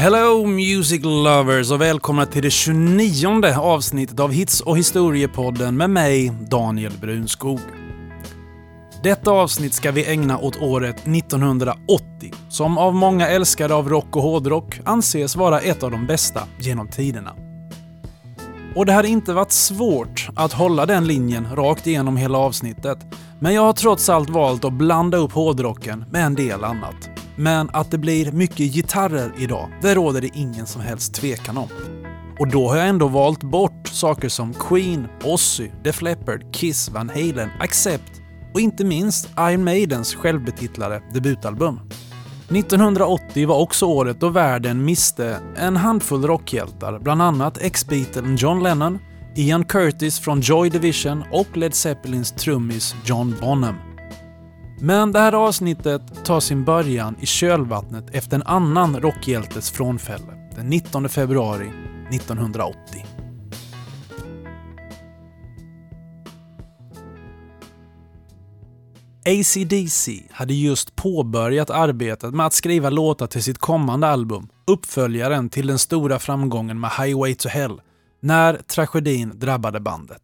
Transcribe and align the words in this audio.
Hello 0.00 0.46
music 0.46 1.04
lovers 1.04 1.70
och 1.70 1.80
välkomna 1.80 2.26
till 2.26 2.42
det 2.42 2.50
29 2.50 3.44
avsnittet 3.58 4.20
av 4.20 4.32
Hits 4.32 4.60
och 4.60 4.78
historiepodden 4.78 5.76
med 5.76 5.90
mig, 5.90 6.32
Daniel 6.50 6.92
Brunskog. 7.00 7.60
Detta 9.02 9.30
avsnitt 9.30 9.74
ska 9.74 9.90
vi 9.90 10.06
ägna 10.06 10.38
åt 10.38 10.62
året 10.62 11.06
1980, 11.06 12.32
som 12.48 12.78
av 12.78 12.94
många 12.94 13.28
älskare 13.28 13.74
av 13.74 13.88
rock 13.88 14.16
och 14.16 14.22
hårdrock 14.22 14.80
anses 14.84 15.36
vara 15.36 15.60
ett 15.60 15.82
av 15.82 15.90
de 15.90 16.06
bästa 16.06 16.42
genom 16.58 16.88
tiderna. 16.88 17.34
Och 18.74 18.86
det 18.86 18.92
hade 18.92 19.08
inte 19.08 19.32
varit 19.32 19.52
svårt 19.52 20.28
att 20.36 20.52
hålla 20.52 20.86
den 20.86 21.06
linjen 21.06 21.56
rakt 21.56 21.86
igenom 21.86 22.16
hela 22.16 22.38
avsnittet, 22.38 22.98
men 23.40 23.54
jag 23.54 23.62
har 23.62 23.72
trots 23.72 24.08
allt 24.08 24.30
valt 24.30 24.64
att 24.64 24.72
blanda 24.72 25.18
upp 25.18 25.32
hårdrocken 25.32 26.04
med 26.10 26.26
en 26.26 26.34
del 26.34 26.64
annat. 26.64 27.10
Men 27.36 27.70
att 27.72 27.90
det 27.90 27.98
blir 27.98 28.32
mycket 28.32 28.74
gitarrer 28.74 29.32
idag, 29.38 29.68
det 29.82 29.94
råder 29.94 30.20
det 30.20 30.30
ingen 30.34 30.66
som 30.66 30.82
helst 30.82 31.14
tvekan 31.14 31.58
om. 31.58 31.68
Och 32.38 32.48
då 32.48 32.68
har 32.68 32.76
jag 32.76 32.88
ändå 32.88 33.08
valt 33.08 33.42
bort 33.42 33.88
saker 33.88 34.28
som 34.28 34.54
Queen, 34.54 35.08
Ozzy, 35.24 35.70
Def 35.84 36.02
Leppard, 36.02 36.54
Kiss, 36.54 36.88
Van 36.88 37.08
Halen, 37.08 37.50
Accept 37.60 38.12
och 38.54 38.60
inte 38.60 38.84
minst 38.84 39.28
Iron 39.38 39.64
Maidens 39.64 40.14
självbetitlade 40.14 41.02
debutalbum. 41.14 41.80
1980 42.50 43.48
var 43.48 43.58
också 43.58 43.86
året 43.86 44.20
då 44.20 44.28
världen 44.28 44.84
miste 44.84 45.40
en 45.56 45.76
handfull 45.76 46.24
rockhjältar, 46.24 46.98
bland 46.98 47.22
annat 47.22 47.58
ex-Beatlen 47.58 48.36
John 48.36 48.62
Lennon, 48.62 48.98
Ian 49.40 49.64
Curtis 49.64 50.18
från 50.18 50.40
Joy 50.40 50.70
Division 50.70 51.24
och 51.30 51.56
Led 51.56 51.74
Zeppelins 51.74 52.32
trummis 52.32 52.94
John 53.04 53.34
Bonham. 53.40 53.74
Men 54.80 55.12
det 55.12 55.18
här 55.18 55.32
avsnittet 55.32 56.24
tar 56.24 56.40
sin 56.40 56.64
början 56.64 57.16
i 57.20 57.26
kölvattnet 57.26 58.04
efter 58.12 58.36
en 58.36 58.42
annan 58.42 59.00
rockhjältes 59.00 59.70
frånfälle, 59.70 60.50
den 60.56 60.66
19 60.66 61.08
februari 61.08 61.70
1980. 62.10 63.06
ACDC 69.26 70.22
hade 70.30 70.54
just 70.54 70.96
påbörjat 70.96 71.70
arbetet 71.70 72.34
med 72.34 72.46
att 72.46 72.52
skriva 72.52 72.90
låtar 72.90 73.26
till 73.26 73.42
sitt 73.42 73.58
kommande 73.58 74.06
album, 74.06 74.48
uppföljaren 74.66 75.48
till 75.48 75.66
den 75.66 75.78
stora 75.78 76.18
framgången 76.18 76.80
med 76.80 76.90
Highway 76.90 77.34
to 77.34 77.48
Hell, 77.48 77.80
när 78.20 78.54
tragedin 78.54 79.38
drabbade 79.38 79.80
bandet. 79.80 80.22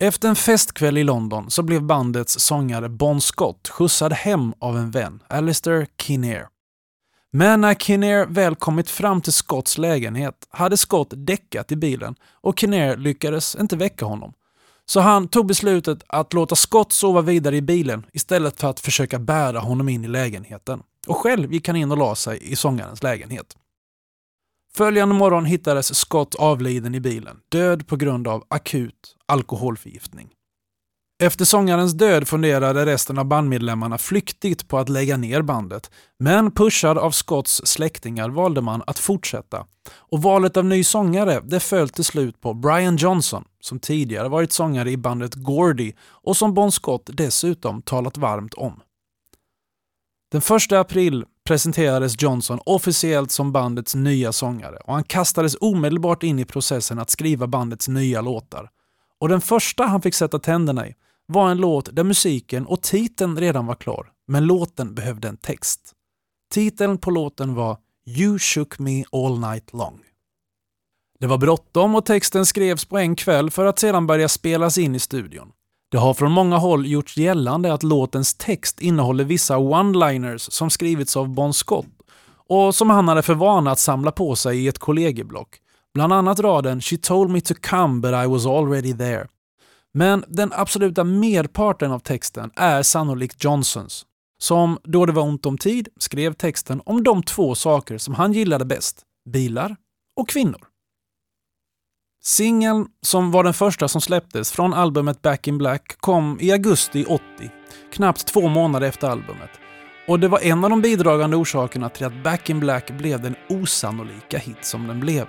Efter 0.00 0.28
en 0.28 0.36
festkväll 0.36 0.98
i 0.98 1.04
London 1.04 1.50
så 1.50 1.62
blev 1.62 1.82
bandets 1.82 2.38
sångare 2.40 2.88
Bon 2.88 3.20
Scott 3.20 3.68
skjutsad 3.68 4.12
hem 4.12 4.54
av 4.58 4.76
en 4.76 4.90
vän, 4.90 5.22
Alistair 5.28 5.86
Kinnear. 6.02 6.48
Men 7.32 7.60
när 7.60 7.74
Kinnear 7.74 8.26
väl 8.26 8.54
kommit 8.54 8.90
fram 8.90 9.20
till 9.20 9.32
Scotts 9.32 9.78
lägenhet 9.78 10.34
hade 10.50 10.76
Scott 10.76 11.08
däckat 11.16 11.72
i 11.72 11.76
bilen 11.76 12.14
och 12.32 12.58
Kinnear 12.58 12.96
lyckades 12.96 13.56
inte 13.60 13.76
väcka 13.76 14.04
honom. 14.04 14.32
Så 14.86 15.00
han 15.00 15.28
tog 15.28 15.46
beslutet 15.46 16.02
att 16.06 16.32
låta 16.32 16.56
Scott 16.56 16.92
sova 16.92 17.20
vidare 17.20 17.56
i 17.56 17.62
bilen 17.62 18.06
istället 18.12 18.60
för 18.60 18.70
att 18.70 18.80
försöka 18.80 19.18
bära 19.18 19.58
honom 19.58 19.88
in 19.88 20.04
i 20.04 20.08
lägenheten. 20.08 20.82
Och 21.06 21.16
själv 21.16 21.52
gick 21.52 21.66
han 21.66 21.76
in 21.76 21.90
och 21.90 21.98
la 21.98 22.14
sig 22.14 22.52
i 22.52 22.56
sångarens 22.56 23.02
lägenhet. 23.02 23.56
Följande 24.78 25.14
morgon 25.14 25.44
hittades 25.44 25.94
Scott 25.94 26.34
avliden 26.34 26.94
i 26.94 27.00
bilen, 27.00 27.36
död 27.48 27.86
på 27.86 27.96
grund 27.96 28.28
av 28.28 28.44
akut 28.48 29.16
alkoholförgiftning. 29.26 30.28
Efter 31.22 31.44
sångarens 31.44 31.92
död 31.92 32.28
funderade 32.28 32.86
resten 32.86 33.18
av 33.18 33.24
bandmedlemmarna 33.24 33.98
flyktigt 33.98 34.68
på 34.68 34.78
att 34.78 34.88
lägga 34.88 35.16
ner 35.16 35.42
bandet, 35.42 35.90
men 36.18 36.50
pushad 36.50 36.98
av 36.98 37.10
Scotts 37.10 37.62
släktingar 37.64 38.28
valde 38.28 38.60
man 38.60 38.82
att 38.86 38.98
fortsätta. 38.98 39.66
Och 39.90 40.22
valet 40.22 40.56
av 40.56 40.64
ny 40.64 40.84
sångare 40.84 41.40
det 41.44 41.60
föll 41.60 41.88
till 41.88 42.04
slut 42.04 42.40
på 42.40 42.54
Brian 42.54 42.96
Johnson, 42.96 43.44
som 43.60 43.78
tidigare 43.78 44.28
varit 44.28 44.52
sångare 44.52 44.90
i 44.90 44.96
bandet 44.96 45.34
Gordy 45.34 45.92
och 46.00 46.36
som 46.36 46.54
Bon 46.54 46.72
Scott 46.72 47.10
dessutom 47.12 47.82
talat 47.82 48.16
varmt 48.16 48.54
om. 48.54 48.80
Den 50.32 50.40
1 50.56 50.72
april 50.72 51.24
presenterades 51.48 52.22
Johnson 52.22 52.60
officiellt 52.66 53.30
som 53.30 53.52
bandets 53.52 53.94
nya 53.94 54.32
sångare 54.32 54.76
och 54.76 54.94
han 54.94 55.04
kastades 55.04 55.56
omedelbart 55.60 56.22
in 56.22 56.38
i 56.38 56.44
processen 56.44 56.98
att 56.98 57.10
skriva 57.10 57.46
bandets 57.46 57.88
nya 57.88 58.20
låtar. 58.20 58.70
Och 59.20 59.28
den 59.28 59.40
första 59.40 59.84
han 59.84 60.02
fick 60.02 60.14
sätta 60.14 60.38
tänderna 60.38 60.88
i 60.88 60.94
var 61.26 61.50
en 61.50 61.58
låt 61.58 61.96
där 61.96 62.04
musiken 62.04 62.66
och 62.66 62.82
titeln 62.82 63.38
redan 63.38 63.66
var 63.66 63.74
klar, 63.74 64.12
men 64.26 64.46
låten 64.46 64.94
behövde 64.94 65.28
en 65.28 65.36
text. 65.36 65.92
Titeln 66.50 66.98
på 66.98 67.10
låten 67.10 67.54
var 67.54 67.78
“You 68.06 68.38
shook 68.38 68.78
me 68.78 69.04
all 69.12 69.38
night 69.40 69.72
long”. 69.72 70.00
Det 71.20 71.26
var 71.26 71.38
bråttom 71.38 71.94
och 71.94 72.04
texten 72.04 72.46
skrevs 72.46 72.84
på 72.84 72.98
en 72.98 73.16
kväll 73.16 73.50
för 73.50 73.66
att 73.66 73.78
sedan 73.78 74.06
börja 74.06 74.28
spelas 74.28 74.78
in 74.78 74.94
i 74.94 74.98
studion. 74.98 75.52
Det 75.90 75.98
har 75.98 76.14
från 76.14 76.32
många 76.32 76.56
håll 76.56 76.86
gjorts 76.86 77.16
gällande 77.16 77.72
att 77.72 77.82
låtens 77.82 78.34
text 78.34 78.80
innehåller 78.80 79.24
vissa 79.24 79.56
one-liners 79.56 80.50
som 80.50 80.70
skrivits 80.70 81.16
av 81.16 81.28
Bon 81.28 81.54
Scott 81.54 81.86
och 82.48 82.74
som 82.74 82.90
han 82.90 83.08
hade 83.08 83.22
för 83.22 83.34
vana 83.34 83.70
att 83.70 83.78
samla 83.78 84.12
på 84.12 84.36
sig 84.36 84.64
i 84.64 84.68
ett 84.68 84.78
kollegieblock. 84.78 85.48
Bland 85.94 86.12
annat 86.12 86.40
raden 86.40 86.80
“She 86.80 86.96
told 86.96 87.30
me 87.30 87.40
to 87.40 87.54
come 87.62 88.00
but 88.00 88.10
I 88.10 88.26
was 88.26 88.46
already 88.46 88.96
there”. 88.96 89.28
Men 89.94 90.24
den 90.28 90.52
absoluta 90.52 91.04
merparten 91.04 91.92
av 91.92 91.98
texten 91.98 92.50
är 92.56 92.82
sannolikt 92.82 93.44
Johnsons, 93.44 94.06
som 94.42 94.78
då 94.84 95.06
det 95.06 95.12
var 95.12 95.22
ont 95.22 95.46
om 95.46 95.58
tid 95.58 95.88
skrev 96.00 96.32
texten 96.32 96.82
om 96.84 97.02
de 97.02 97.22
två 97.22 97.54
saker 97.54 97.98
som 97.98 98.14
han 98.14 98.32
gillade 98.32 98.64
bäst, 98.64 99.02
bilar 99.30 99.76
och 100.16 100.28
kvinnor. 100.28 100.66
Singeln, 102.28 102.86
som 103.02 103.30
var 103.30 103.44
den 103.44 103.54
första 103.54 103.88
som 103.88 104.00
släpptes 104.00 104.52
från 104.52 104.74
albumet 104.74 105.22
Back 105.22 105.48
in 105.48 105.58
Black, 105.58 105.96
kom 106.00 106.38
i 106.40 106.52
augusti 106.52 107.04
80, 107.08 107.22
knappt 107.92 108.26
två 108.26 108.48
månader 108.48 108.86
efter 108.86 109.08
albumet. 109.08 109.50
Och 110.08 110.20
det 110.20 110.28
var 110.28 110.40
en 110.40 110.64
av 110.64 110.70
de 110.70 110.82
bidragande 110.82 111.36
orsakerna 111.36 111.88
till 111.88 112.06
att 112.06 112.24
Back 112.24 112.50
in 112.50 112.60
Black 112.60 112.90
blev 112.90 113.22
den 113.22 113.34
osannolika 113.48 114.38
hit 114.38 114.64
som 114.64 114.86
den 114.86 115.00
blev. 115.00 115.26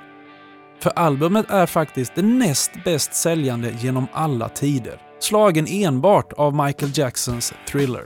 För 0.79 0.89
albumet 0.89 1.49
är 1.49 1.65
faktiskt 1.65 2.15
det 2.15 2.21
näst 2.21 2.71
bäst 2.85 3.13
säljande 3.13 3.75
genom 3.79 4.07
alla 4.13 4.49
tider, 4.49 5.01
slagen 5.19 5.67
enbart 5.69 6.33
av 6.33 6.65
Michael 6.65 6.91
Jacksons 6.95 7.53
Thriller. 7.71 8.03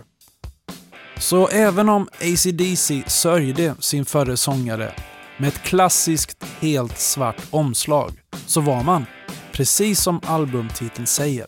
Så 1.18 1.48
även 1.48 1.90
om 1.90 2.08
ACDC 2.22 3.04
sörjde 3.08 3.76
sin 3.80 4.06
förre 4.06 4.38
sångare 4.38 4.92
med 5.38 5.48
ett 5.48 5.64
klassiskt 5.64 6.46
helt 6.60 7.00
svart 7.00 7.42
omslag 7.52 8.23
så 8.54 8.62
var 8.62 8.84
man, 8.84 9.06
precis 9.52 10.02
som 10.02 10.22
albumtiteln 10.26 11.08
säger, 11.08 11.46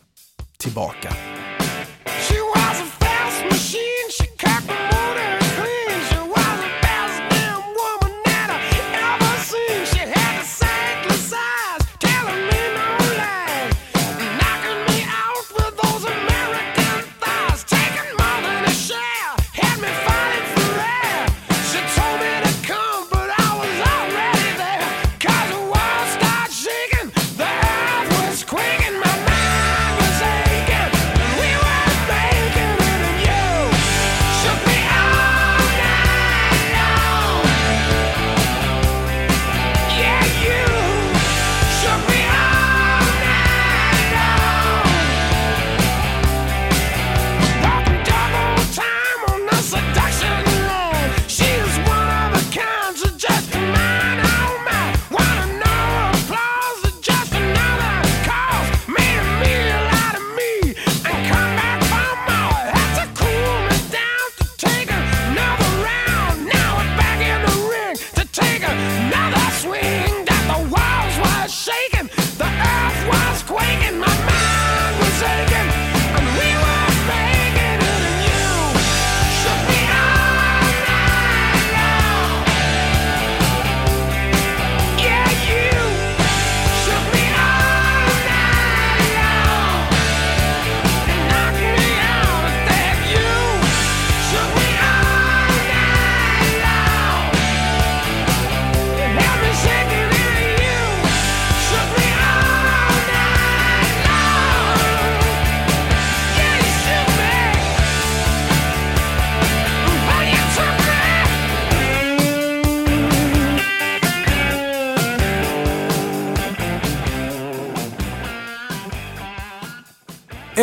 tillbaka. 0.58 1.25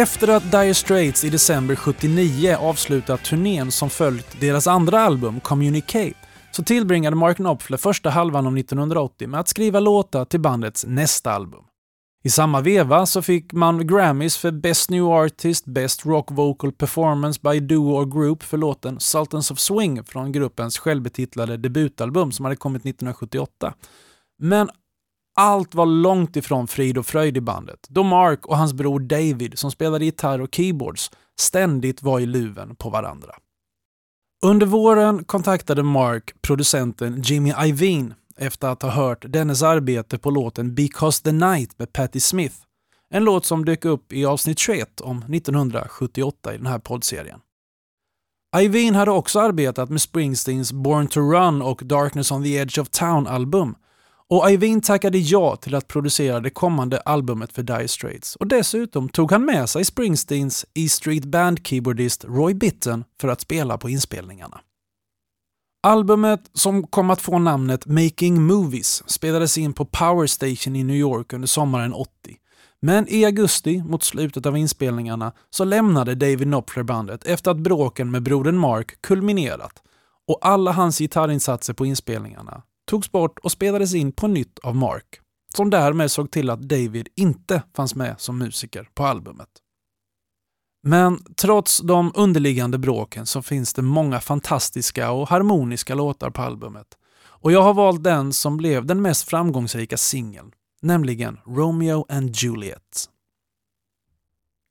Efter 0.03 0.29
att 0.29 0.51
Dire 0.51 0.75
Straits 0.75 1.25
i 1.25 1.31
december 1.31 1.77
79 1.77 2.57
avslutat 2.61 3.25
turnén 3.25 3.71
som 3.71 3.91
följt 3.91 4.41
deras 4.41 4.67
andra 4.67 5.01
album 5.01 5.41
Communicate 5.41 6.15
så 6.51 6.63
tillbringade 6.63 7.17
Mark 7.17 7.37
Knopfler 7.37 7.79
första 7.79 8.11
halvan 8.11 8.47
av 8.47 8.59
1980 8.59 9.29
med 9.29 9.41
att 9.41 9.49
skriva 9.49 9.81
låtar 9.81 10.25
till 10.25 10.41
bandets 10.41 10.85
nästa 10.89 11.33
album. 11.33 11.65
I 12.25 12.31
samma 12.31 12.61
veva 12.61 13.07
så 13.07 13.23
fick 13.23 13.53
man 13.53 13.87
Grammys 13.87 14.37
för 14.37 14.51
Best 14.51 14.91
New 14.91 15.05
Artist, 15.05 15.65
Best 15.65 16.07
Rock 16.07 16.31
Vocal 16.31 16.73
Performance 16.73 17.41
by 17.43 17.61
Duo 17.61 17.93
or 17.93 18.07
Group 18.07 18.43
för 18.43 18.59
låten 18.59 19.01
Sultans 19.01 19.51
of 19.51 19.59
Swing 19.59 20.05
från 20.05 20.33
gruppens 20.33 20.79
självbetitlade 20.79 21.57
debutalbum 21.57 22.33
som 22.33 22.45
hade 22.45 22.57
kommit 22.57 22.81
1978. 22.81 23.75
Men 24.39 24.69
allt 25.43 25.75
var 25.75 25.87
långt 25.87 26.37
ifrån 26.37 26.69
frid 26.69 26.99
och 26.99 27.07
fröjd 27.07 27.37
i 27.37 27.41
bandet, 27.41 27.87
då 27.89 28.03
Mark 28.03 28.47
och 28.47 28.57
hans 28.57 28.73
bror 28.73 29.01
David, 29.01 29.59
som 29.59 29.71
spelade 29.71 30.05
gitarr 30.05 30.41
och 30.41 30.55
keyboards, 30.55 31.11
ständigt 31.41 32.03
var 32.03 32.21
i 32.21 32.27
luven 32.27 32.77
på 32.77 32.91
varandra. 32.91 33.35
Under 34.45 34.67
våren 34.67 35.25
kontaktade 35.25 35.83
Mark 35.83 36.43
producenten 36.43 37.23
Jimmy 37.23 37.53
Iovine 37.65 38.15
efter 38.37 38.69
att 38.69 38.83
ha 38.83 38.91
hört 38.91 39.25
dennes 39.29 39.63
arbete 39.63 40.19
på 40.19 40.31
låten 40.31 40.75
Because 40.75 41.23
the 41.23 41.33
Night 41.33 41.79
med 41.79 41.93
Patti 41.93 42.21
Smith. 42.21 42.57
En 43.11 43.25
låt 43.25 43.47
som 43.47 43.65
dök 43.65 43.85
upp 43.85 44.13
i 44.13 44.25
avsnitt 44.25 44.59
21 44.59 45.01
om 45.01 45.19
1978 45.19 46.55
i 46.55 46.57
den 46.57 46.67
här 46.67 46.79
poddserien. 46.79 47.41
Iovine 48.57 48.97
hade 48.97 49.11
också 49.11 49.41
arbetat 49.41 49.91
med 49.91 50.01
Springsteens 50.01 50.73
Born 50.73 51.07
to 51.07 51.21
Run 51.21 51.63
och 51.63 51.81
Darkness 51.85 52.33
on 52.33 52.43
the 52.43 52.57
Edge 52.57 52.79
of 52.79 52.89
Town-album 52.89 53.75
och 54.33 54.51
Iovine 54.51 54.81
tackade 54.81 55.19
ja 55.19 55.57
till 55.57 55.75
att 55.75 55.89
producera 55.89 56.41
det 56.41 56.51
kommande 56.51 57.01
albumet 57.01 57.53
för 57.53 57.63
Dire 57.63 57.89
Straits 57.89 58.37
och 58.37 58.47
dessutom 58.47 59.09
tog 59.09 59.33
han 59.33 59.45
med 59.45 59.69
sig 59.69 59.85
Springsteens 59.85 60.67
E 60.75 60.89
Street 60.89 61.25
Band-keyboardist 61.25 62.25
Roy 62.25 62.55
Bitten 62.55 63.05
för 63.21 63.29
att 63.29 63.41
spela 63.41 63.79
på 63.79 63.91
inspelningarna. 63.91 64.61
Albumet, 65.83 66.41
som 66.53 66.87
kom 66.87 67.11
att 67.11 67.21
få 67.21 67.39
namnet 67.39 67.87
Making 67.87 68.43
Movies, 68.43 69.03
spelades 69.07 69.59
in 69.59 69.73
på 69.73 69.85
Power 69.85 70.27
Station 70.27 70.77
i 70.77 70.85
New 70.85 70.97
York 70.97 71.33
under 71.33 71.49
sommaren 71.49 71.93
80. 71.93 72.11
Men 72.83 73.09
i 73.09 73.25
augusti, 73.25 73.83
mot 73.83 74.03
slutet 74.03 74.47
av 74.47 74.57
inspelningarna, 74.57 75.33
så 75.51 75.65
lämnade 75.65 76.15
David 76.15 76.43
Knopfler 76.43 76.83
bandet 76.83 77.25
efter 77.25 77.51
att 77.51 77.59
bråken 77.59 78.11
med 78.11 78.23
brodern 78.23 78.59
Mark 78.59 79.03
kulminerat 79.03 79.83
och 80.29 80.39
alla 80.43 80.73
hans 80.73 80.99
gitarrinsatser 80.99 81.75
på 81.75 81.87
inspelningarna 81.87 82.63
togs 82.93 83.13
bort 83.13 83.39
och 83.39 83.53
spelades 83.53 83.95
in 83.95 84.13
på 84.13 84.27
nytt 84.27 84.59
av 84.59 84.77
Mark, 84.77 85.21
som 85.57 85.71
därmed 85.71 86.11
såg 86.11 86.31
till 86.31 86.51
att 86.51 86.61
David 86.61 87.09
inte 87.17 87.63
fanns 87.77 87.95
med 87.95 88.21
som 88.21 88.39
musiker 88.39 88.89
på 88.95 89.05
albumet. 89.05 89.49
Men 90.87 91.25
trots 91.37 91.79
de 91.79 92.13
underliggande 92.15 92.79
bråken 92.79 93.27
så 93.27 93.43
finns 93.43 93.75
det 93.75 93.83
många 93.83 94.21
fantastiska 94.21 95.11
och 95.11 95.29
harmoniska 95.29 95.95
låtar 95.95 96.31
på 96.31 96.43
albumet. 96.43 96.87
Och 97.25 97.53
jag 97.53 97.63
har 97.63 97.75
valt 97.75 98.05
den 98.05 98.33
som 98.33 98.57
blev 98.57 98.87
den 98.87 99.03
mest 99.03 99.29
framgångsrika 99.29 99.97
singeln, 99.97 100.53
nämligen 100.83 101.41
Romeo 101.47 102.07
and 102.09 102.37
Juliet. 102.37 103.09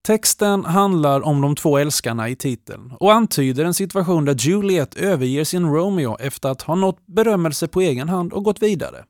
Texten 0.04 0.66
handlar 0.66 1.22
om 1.22 1.42
de 1.42 1.56
två 1.56 1.78
älskarna 1.78 2.30
i 2.30 2.36
titeln 2.36 2.94
och 3.00 3.14
antyder 3.14 3.66
en 3.66 3.74
situation 3.74 4.26
där 4.26 4.36
Juliet 4.36 4.96
överger 4.96 5.44
sin 5.44 5.66
Romeo 5.66 6.18
efter 6.20 6.50
att 6.50 6.62
ha 6.62 6.76
nått 6.76 7.08
berömmelse 7.08 7.68
på 7.68 7.82
egen 7.82 8.10
hand 8.10 8.34
och 8.34 8.44
gått 8.44 8.64
vidare. 8.64 9.06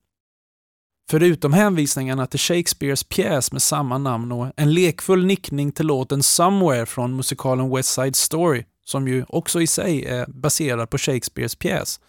Förutom 1.10 1.54
hänvisningarna 1.54 2.28
till 2.28 2.40
Shakespeares 2.40 3.04
pjäs 3.04 3.52
med 3.52 3.62
samma 3.62 3.98
namn 3.98 4.32
och 4.32 4.52
en 4.56 4.74
lekfull 4.74 5.26
nickning 5.26 5.72
till 5.72 5.88
låten 5.88 6.24
Somewhere 6.24 6.86
från 6.86 7.16
musikalen 7.16 7.76
West 7.76 7.90
Side 7.90 8.16
Story, 8.16 8.64
som 8.86 9.08
ju 9.08 9.26
också 9.28 9.62
i 9.62 9.68
sig 9.68 10.06
är 10.06 10.26
baserad 10.28 10.90
på 10.90 10.98
Shakespeares 10.98 11.56
pjäs, 11.56 12.00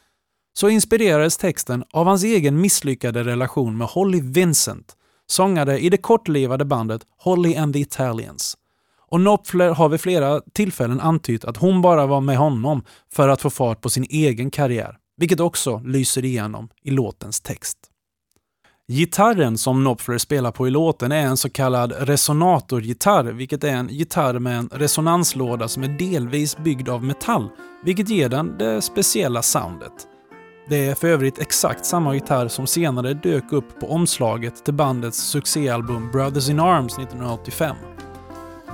så 0.58 0.68
inspirerades 0.68 1.36
texten 1.36 1.84
av 1.92 2.06
hans 2.06 2.24
egen 2.24 2.60
misslyckade 2.60 3.24
relation 3.24 3.78
med 3.78 3.86
Holly 3.86 4.20
Vincent, 4.20 4.96
sångare 5.26 5.78
i 5.78 5.88
det 5.88 5.96
kortlivade 5.96 6.64
bandet 6.64 7.02
Holly 7.18 7.56
and 7.56 7.74
the 7.74 7.80
Italians. 7.80 8.56
Och 9.12 9.18
Knopfler 9.18 9.70
har 9.70 9.88
vid 9.88 10.00
flera 10.00 10.40
tillfällen 10.40 11.00
antytt 11.00 11.44
att 11.44 11.56
hon 11.56 11.82
bara 11.82 12.06
var 12.06 12.20
med 12.20 12.36
honom 12.36 12.82
för 13.14 13.28
att 13.28 13.40
få 13.40 13.50
fart 13.50 13.80
på 13.80 13.90
sin 13.90 14.06
egen 14.10 14.50
karriär, 14.50 14.96
vilket 15.16 15.40
också 15.40 15.78
lyser 15.84 16.24
igenom 16.24 16.68
i 16.82 16.90
låtens 16.90 17.40
text. 17.40 17.78
Gitarren 18.92 19.58
som 19.58 19.82
Knopfler 19.82 20.18
spelar 20.18 20.50
på 20.50 20.66
i 20.68 20.70
låten 20.70 21.12
är 21.12 21.26
en 21.26 21.36
så 21.36 21.50
kallad 21.50 21.92
resonatorgitarr, 21.98 23.24
vilket 23.24 23.64
är 23.64 23.72
en 23.72 23.88
gitarr 23.88 24.38
med 24.38 24.58
en 24.58 24.68
resonanslåda 24.72 25.68
som 25.68 25.82
är 25.82 25.88
delvis 25.88 26.56
byggd 26.56 26.88
av 26.88 27.04
metall, 27.04 27.48
vilket 27.84 28.08
ger 28.08 28.28
den 28.28 28.58
det 28.58 28.82
speciella 28.82 29.42
soundet. 29.42 29.92
Det 30.68 30.86
är 30.86 30.94
för 30.94 31.08
övrigt 31.08 31.38
exakt 31.38 31.86
samma 31.86 32.14
gitarr 32.14 32.48
som 32.48 32.66
senare 32.66 33.14
dök 33.14 33.52
upp 33.52 33.80
på 33.80 33.86
omslaget 33.86 34.64
till 34.64 34.74
bandets 34.74 35.18
succéalbum 35.18 36.10
Brothers 36.10 36.50
in 36.50 36.60
Arms 36.60 36.98
1985. 36.98 37.76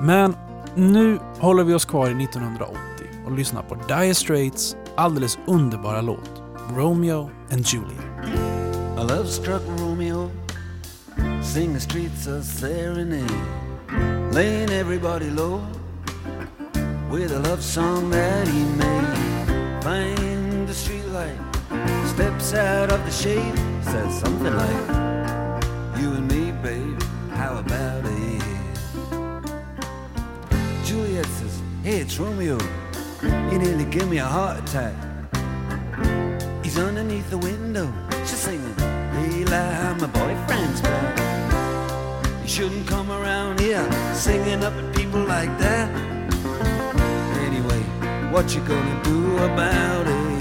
Men 0.01 0.37
nu 0.75 1.19
håller 1.39 1.65
vi 1.65 1.75
oss 1.75 1.85
kvar 1.85 2.07
i 2.07 2.25
1980 2.25 2.77
och 3.27 3.33
lyssnar 3.33 3.63
på 3.63 3.75
Dire 3.75 4.15
Straits 4.15 4.77
alldeles 4.97 5.39
underbara 5.47 6.01
låt 6.01 6.43
Romeo 6.77 7.31
and 7.53 7.67
Juliet. 7.67 8.05
A 8.97 9.03
love 9.03 9.27
struck 9.27 9.63
Romeo, 9.79 10.31
sing 11.43 11.75
the 11.75 11.81
streets 11.81 12.27
a 12.27 12.43
serenade, 12.43 13.35
laying 14.33 14.71
everybody 14.71 15.31
low 15.31 15.61
with 17.13 17.33
a 17.33 17.39
love 17.39 17.63
song 17.63 18.11
that 18.11 18.49
he 18.49 18.65
made. 18.77 19.83
Find 19.83 20.69
the 20.69 20.75
streetlight, 20.75 21.39
steps 22.07 22.55
out 22.55 22.93
of 22.93 23.05
the 23.05 23.11
shade, 23.11 23.59
says 23.85 24.21
something 24.21 24.57
like, 24.57 24.98
Romeo. 32.19 32.59
You 33.23 33.59
nearly 33.59 33.85
give 33.85 34.09
me 34.09 34.19
a 34.19 34.25
heart 34.25 34.59
attack. 34.59 34.95
He's 36.65 36.77
underneath 36.77 37.31
the 37.31 37.39
window. 37.39 37.93
She's 38.27 38.39
singing, 38.39 38.75
Eli, 38.81 39.95
my 39.95 40.07
boyfriend's 40.09 40.81
back. 40.81 41.17
You 42.43 42.49
shouldn't 42.49 42.89
come 42.89 43.13
around 43.13 43.61
here 43.61 43.87
singing 44.15 44.65
up 44.65 44.73
at 44.73 44.97
people 44.97 45.21
like 45.21 45.57
that. 45.59 45.89
Anyway, 47.47 47.83
what 48.33 48.53
you 48.53 48.63
gonna 48.63 49.01
do 49.05 49.37
about 49.37 50.07
it? 50.09 50.39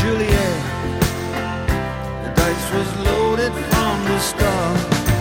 Juliet, 0.00 0.62
the 2.24 2.32
dice 2.34 2.72
was 2.74 2.90
loaded 3.06 3.52
from 3.70 4.04
the 4.10 4.18
start, 4.18 4.78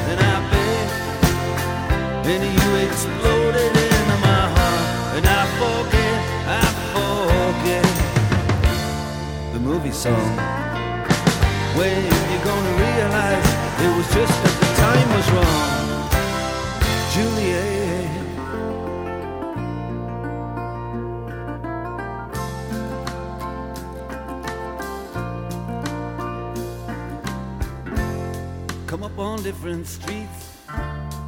and 0.10 0.20
I 0.20 0.38
bet, 0.50 0.90
and 2.26 2.44
you 2.58 2.88
exploded 2.88 3.41
the 9.92 9.98
song. 9.98 10.38
When 11.76 12.04
you're 12.32 12.46
gonna 12.46 12.76
realize 12.88 13.48
it 13.86 13.92
was 13.98 14.08
just 14.14 14.36
that 14.44 14.56
the 14.62 14.70
time 14.86 15.08
was 15.18 15.28
wrong, 15.36 15.86
Juliet. 17.14 18.10
Come 28.88 29.04
up 29.04 29.18
on 29.20 29.44
different 29.44 29.88
streets, 29.88 30.58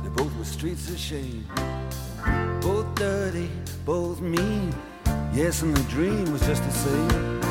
they 0.04 0.10
both 0.10 0.34
were 0.38 0.46
streets 0.46 0.90
of 0.90 0.98
shame. 0.98 1.46
Both 2.62 2.96
dirty, 2.96 3.50
both 3.86 4.22
mean. 4.22 4.74
Yes, 5.34 5.64
and 5.64 5.76
the 5.76 5.84
dream 5.90 6.32
was 6.32 6.42
just 6.46 6.64
the 6.64 6.72
same. 6.72 7.43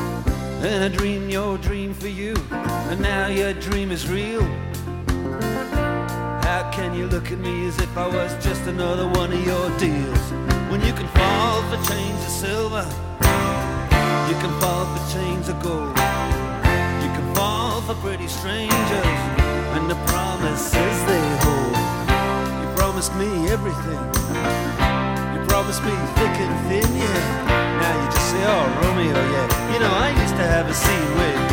And 0.63 0.81
I 0.81 0.87
dreamed 0.87 1.29
your 1.29 1.57
dream 1.57 1.93
for 1.93 2.07
you, 2.07 2.33
and 2.49 3.01
now 3.01 3.27
your 3.27 3.51
dream 3.51 3.91
is 3.91 4.07
real. 4.07 4.43
How 6.47 6.71
can 6.73 6.95
you 6.95 7.07
look 7.07 7.33
at 7.33 7.37
me 7.37 7.67
as 7.67 7.77
if 7.79 7.97
I 7.97 8.07
was 8.07 8.31
just 8.41 8.65
another 8.67 9.05
one 9.09 9.33
of 9.33 9.45
your 9.45 9.69
deals? 9.77 10.23
When 10.71 10.79
you 10.79 10.93
can 10.93 11.09
fall 11.09 11.61
for 11.63 11.75
chains 11.91 12.23
of 12.23 12.29
silver, 12.29 12.85
you 14.29 14.35
can 14.39 14.57
fall 14.61 14.85
for 14.95 15.03
chains 15.11 15.49
of 15.49 15.61
gold. 15.61 15.97
You 17.03 17.11
can 17.11 17.35
fall 17.35 17.81
for 17.81 17.95
pretty 17.95 18.29
strangers, 18.29 19.19
and 19.75 19.91
the 19.91 19.99
promises 20.07 20.95
they 21.11 21.25
hold. 21.43 21.75
You 22.63 22.75
promised 22.77 23.13
me 23.15 23.49
everything. 23.49 23.99
You 25.35 25.45
promised 25.45 25.83
me 25.83 25.91
thick 26.15 26.35
and 26.39 26.55
thin, 26.69 26.95
yeah. 26.95 27.72
Say, 28.33 28.43
oh, 28.47 28.65
Romeo, 28.81 29.13
yeah. 29.13 29.73
You 29.73 29.79
know, 29.79 29.93
I 29.93 30.09
used 30.19 30.35
to 30.37 30.41
have 30.41 30.67
a 30.67 30.73
scene 30.73 31.09
with 31.19 31.52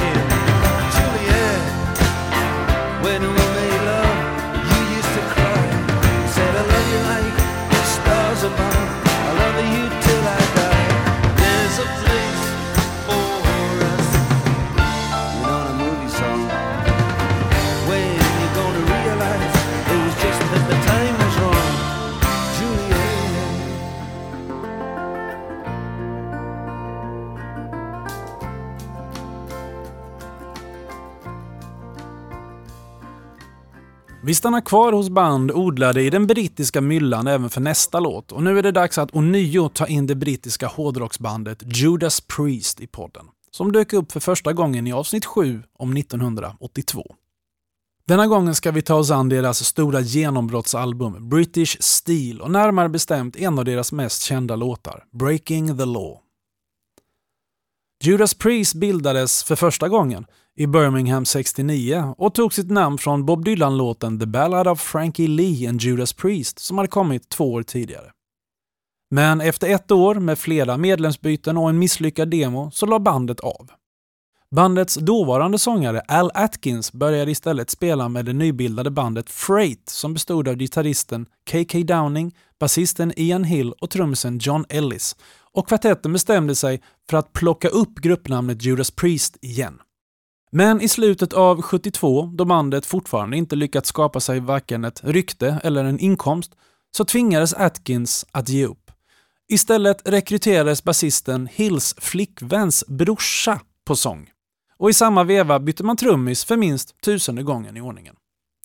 Vi 34.31 34.35
stannar 34.35 34.61
kvar 34.61 34.93
hos 34.93 35.09
band 35.09 35.51
odlade 35.51 36.03
i 36.03 36.11
den 36.11 36.27
brittiska 36.27 36.81
myllan 36.81 37.27
även 37.27 37.51
för 37.51 37.61
nästa 37.61 38.01
låt 38.01 38.33
och 38.33 38.43
nu 38.43 38.59
är 38.59 38.63
det 38.63 38.73
dags 38.73 38.99
att 38.99 39.15
ånyo 39.15 39.69
ta 39.69 39.87
in 39.87 40.07
det 40.07 40.15
brittiska 40.15 40.67
hårdrocksbandet 40.67 41.63
Judas 41.67 42.21
Priest 42.21 42.81
i 42.81 42.87
podden, 42.87 43.27
som 43.51 43.73
dök 43.73 43.93
upp 43.93 44.13
för 44.13 44.21
första 44.21 44.53
gången 44.53 44.87
i 44.87 44.93
avsnitt 44.93 45.25
7 45.25 45.63
om 45.79 45.97
1982. 45.97 47.15
Denna 48.07 48.27
gången 48.27 48.55
ska 48.55 48.71
vi 48.71 48.83
ta 48.83 48.95
oss 48.95 49.11
an 49.11 49.29
deras 49.29 49.65
stora 49.65 50.01
genombrottsalbum 50.01 51.29
British 51.29 51.77
Steel 51.81 52.41
och 52.41 52.51
närmare 52.51 52.89
bestämt 52.89 53.37
en 53.37 53.59
av 53.59 53.65
deras 53.65 53.93
mest 53.93 54.23
kända 54.23 54.57
låtar, 54.57 55.05
Breaking 55.13 55.79
the 55.79 55.85
Law. 55.85 56.19
Judas 58.03 58.35
Priest 58.35 58.75
bildades 58.75 59.45
för 59.45 59.57
första 59.57 59.89
gången 59.89 60.27
i 60.57 60.66
Birmingham 60.66 61.25
69 61.25 62.14
och 62.19 62.35
tog 62.35 62.54
sitt 62.54 62.71
namn 62.71 62.99
från 62.99 63.26
Bob 63.26 63.45
Dylan-låten 63.45 64.21
The 64.21 64.26
Ballad 64.26 64.69
of 64.69 64.80
Frankie 64.80 65.28
Lee 65.28 65.69
and 65.69 65.80
Judas 65.80 66.12
Priest 66.12 66.59
som 66.59 66.78
hade 66.78 66.88
kommit 66.88 67.28
två 67.28 67.52
år 67.52 67.62
tidigare. 67.62 68.11
Men 69.11 69.40
efter 69.40 69.69
ett 69.69 69.90
år 69.90 70.14
med 70.14 70.38
flera 70.38 70.76
medlemsbyten 70.76 71.57
och 71.57 71.69
en 71.71 71.78
misslyckad 71.78 72.30
demo 72.30 72.71
så 72.71 72.87
la 72.87 72.99
bandet 72.99 73.40
av. 73.40 73.71
Bandets 74.54 74.95
dåvarande 74.95 75.59
sångare 75.59 76.00
Al 76.00 76.30
Atkins 76.35 76.92
började 76.92 77.30
istället 77.30 77.71
spela 77.71 78.09
med 78.09 78.25
det 78.25 78.33
nybildade 78.33 78.90
bandet 78.90 79.30
Freight 79.30 79.88
som 79.88 80.14
bestod 80.14 80.49
av 80.49 80.57
gitarristen 80.57 81.26
KK 81.50 81.78
Downing, 81.78 82.37
basisten 82.59 83.12
Ian 83.16 83.45
Hill 83.45 83.73
och 83.73 83.90
trummisen 83.90 84.38
John 84.38 84.64
Ellis. 84.69 85.16
Och 85.52 85.69
kvartetten 85.69 86.12
bestämde 86.12 86.54
sig 86.54 86.83
för 87.11 87.16
att 87.16 87.33
plocka 87.33 87.69
upp 87.69 87.95
gruppnamnet 87.95 88.62
Judas 88.62 88.90
Priest 88.90 89.37
igen. 89.40 89.78
Men 90.52 90.80
i 90.80 90.88
slutet 90.88 91.33
av 91.33 91.62
72, 91.62 92.30
då 92.35 92.45
bandet 92.45 92.87
fortfarande 92.87 93.37
inte 93.37 93.57
lyckats 93.57 93.88
skapa 93.88 94.21
sig 94.21 94.40
varken 94.40 94.85
ett 94.85 95.00
rykte 95.04 95.61
eller 95.64 95.85
en 95.85 95.99
inkomst, 95.99 96.52
så 96.97 97.04
tvingades 97.04 97.54
Atkins 97.54 98.26
att 98.30 98.49
ge 98.49 98.66
upp. 98.66 98.90
Istället 99.49 100.09
rekryterades 100.09 100.85
basisten 100.85 101.49
Hills 101.52 101.95
flickväns 101.99 102.85
brorsa 102.87 103.61
på 103.85 103.97
sång. 103.97 104.30
Och 104.76 104.90
i 104.90 104.92
samma 104.92 105.25
veva 105.25 105.61
bytte 105.61 105.85
man 105.85 105.97
trummis 105.97 106.45
för 106.45 106.57
minst 106.57 107.00
tusende 107.00 107.42
gången 107.42 107.76
i 107.76 107.80
ordningen. 107.80 108.14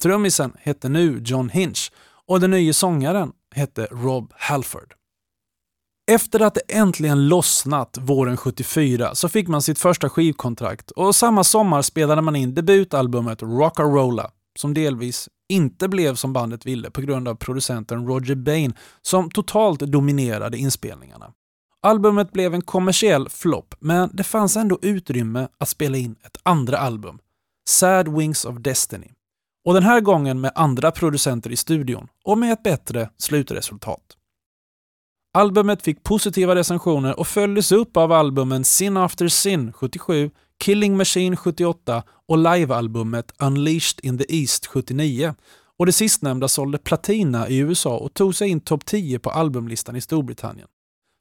Trummisen 0.02 0.54
hette 0.60 0.90
nu 0.90 1.22
John 1.26 1.50
Hinch 1.50 1.92
och 2.28 2.40
den 2.40 2.52
nya 2.52 2.74
sångaren 2.74 3.32
hette 3.56 3.88
Rob 3.92 4.34
Halford. 4.36 4.94
Efter 6.12 6.40
att 6.40 6.54
det 6.54 6.76
äntligen 6.76 7.28
lossnat 7.28 7.98
våren 8.02 8.38
74 8.38 9.16
så 9.16 9.30
fick 9.30 9.48
man 9.48 9.62
sitt 9.62 9.80
första 9.80 10.10
skivkontrakt 10.10 10.92
och 10.92 11.16
samma 11.16 11.44
sommar 11.44 11.82
spelade 11.82 12.22
man 12.22 12.36
in 12.36 12.56
debutalbumet 12.56 13.42
Rockarola 13.42 14.32
som 14.60 14.74
delvis 14.74 15.30
inte 15.50 15.88
blev 15.88 16.16
som 16.16 16.34
bandet 16.34 16.66
ville 16.66 16.92
på 16.92 17.02
grund 17.02 17.28
av 17.28 17.36
producenten 17.36 18.08
Roger 18.08 18.36
Bain 18.36 18.74
som 19.02 19.32
totalt 19.32 19.80
dominerade 19.80 20.58
inspelningarna. 20.58 21.32
Albumet 21.82 22.32
blev 22.32 22.54
en 22.54 22.62
kommersiell 22.62 23.30
flopp, 23.30 23.76
men 23.80 24.10
det 24.14 24.24
fanns 24.24 24.58
ändå 24.58 24.80
utrymme 24.82 25.48
att 25.58 25.70
spela 25.70 25.98
in 25.98 26.16
ett 26.26 26.38
andra 26.44 26.78
album, 26.78 27.20
Sad 27.70 28.18
Wings 28.18 28.46
of 28.46 28.58
Destiny. 28.58 29.08
Och 29.66 29.74
den 29.74 29.84
här 29.84 30.02
gången 30.02 30.42
med 30.42 30.52
andra 30.56 30.92
producenter 30.92 31.52
i 31.52 31.56
studion 31.56 32.08
och 32.24 32.38
med 32.38 32.54
ett 32.54 32.64
bättre 32.64 33.10
slutresultat. 33.18 34.18
Albumet 35.36 35.82
fick 35.82 36.04
positiva 36.04 36.56
recensioner 36.56 37.20
och 37.20 37.28
följdes 37.28 37.72
upp 37.72 37.98
av 37.98 38.12
albumen 38.12 38.64
Sin 38.64 38.98
After 38.98 39.28
Sin 39.28 39.74
77, 39.74 40.32
Killing 40.64 40.98
Machine 40.98 41.38
78 41.38 42.04
och 42.28 42.38
livealbumet 42.38 43.32
Unleashed 43.40 44.00
in 44.04 44.18
the 44.18 44.38
East 44.38 44.66
79. 44.66 45.36
Och 45.80 45.86
det 45.86 45.92
sistnämnda 45.92 46.48
sålde 46.48 46.78
platina 46.78 47.50
i 47.50 47.58
USA 47.58 47.98
och 47.98 48.14
tog 48.14 48.36
sig 48.36 48.50
in 48.50 48.62
topp 48.62 48.86
10 48.86 49.20
på 49.20 49.30
albumlistan 49.30 49.96
i 49.96 50.02
Storbritannien. 50.02 50.68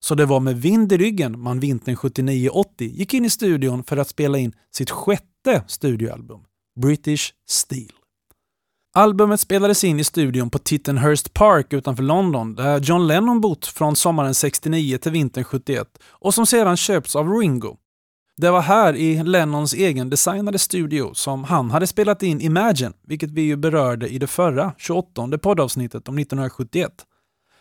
Så 0.05 0.15
det 0.15 0.27
var 0.27 0.41
med 0.41 0.61
vind 0.61 0.93
i 0.93 0.97
ryggen 0.97 1.41
man 1.41 1.61
vintern 1.61 1.95
79-80 1.95 2.65
gick 2.79 3.15
in 3.15 3.25
i 3.25 3.31
studion 3.31 3.85
för 3.85 3.97
att 3.97 4.09
spela 4.09 4.39
in 4.39 4.53
sitt 4.75 4.91
sjätte 4.91 5.65
studioalbum, 5.67 6.41
British 6.81 7.33
Steel. 7.49 8.04
Albumet 8.97 9.41
spelades 9.41 9.85
in 9.85 10.01
i 10.01 10.05
studion 10.05 10.51
på 10.51 10.59
Tittenhurst 10.59 11.35
Park 11.35 11.73
utanför 11.73 12.03
London 12.03 12.55
där 12.55 12.81
John 12.81 13.07
Lennon 13.07 13.41
bott 13.41 13.67
från 13.67 13.97
sommaren 13.97 14.35
69 14.35 14.99
till 14.99 15.13
vintern 15.13 15.45
71 15.45 15.99
och 16.05 16.35
som 16.35 16.47
sedan 16.47 16.77
köpts 16.77 17.17
av 17.17 17.29
Ringo. 17.29 17.77
Det 18.37 18.51
var 18.51 18.61
här 18.61 18.97
i 18.97 19.23
Lennons 19.23 19.75
egen 19.75 20.11
designade 20.11 20.59
studio 20.59 21.15
som 21.15 21.45
han 21.45 21.71
hade 21.71 21.87
spelat 21.87 22.23
in 22.23 22.41
Imagine, 22.41 22.93
vilket 23.07 23.31
vi 23.31 23.43
ju 23.43 23.57
berörde 23.57 24.09
i 24.09 24.19
det 24.19 24.27
förra, 24.27 24.73
28 24.79 25.39
poddavsnittet 25.39 26.09
om 26.09 26.19
1971. 26.19 26.93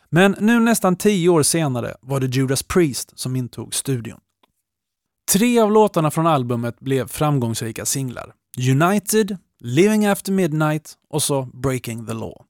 Men 0.10 0.36
nu 0.40 0.60
nästan 0.60 0.96
tio 0.96 1.30
år 1.30 1.44
senare 1.44 1.96
var 2.02 2.20
det 2.20 2.36
Judas 2.36 2.64
Priest 2.64 3.20
som 3.20 3.36
intog 3.36 3.76
studion. 3.76 4.20
Tre 5.32 5.60
av 5.60 5.72
låtarna 5.72 6.12
från 6.12 6.28
albumet 6.28 6.80
blev 6.80 7.08
framgångsrika 7.08 7.86
singlar. 7.86 8.34
United, 8.72 9.38
Living 9.66 10.06
After 10.06 10.32
Midnight 10.32 10.94
och 11.10 11.24
så 11.24 11.50
Breaking 11.54 12.06
the 12.06 12.14
Law. 12.14 12.46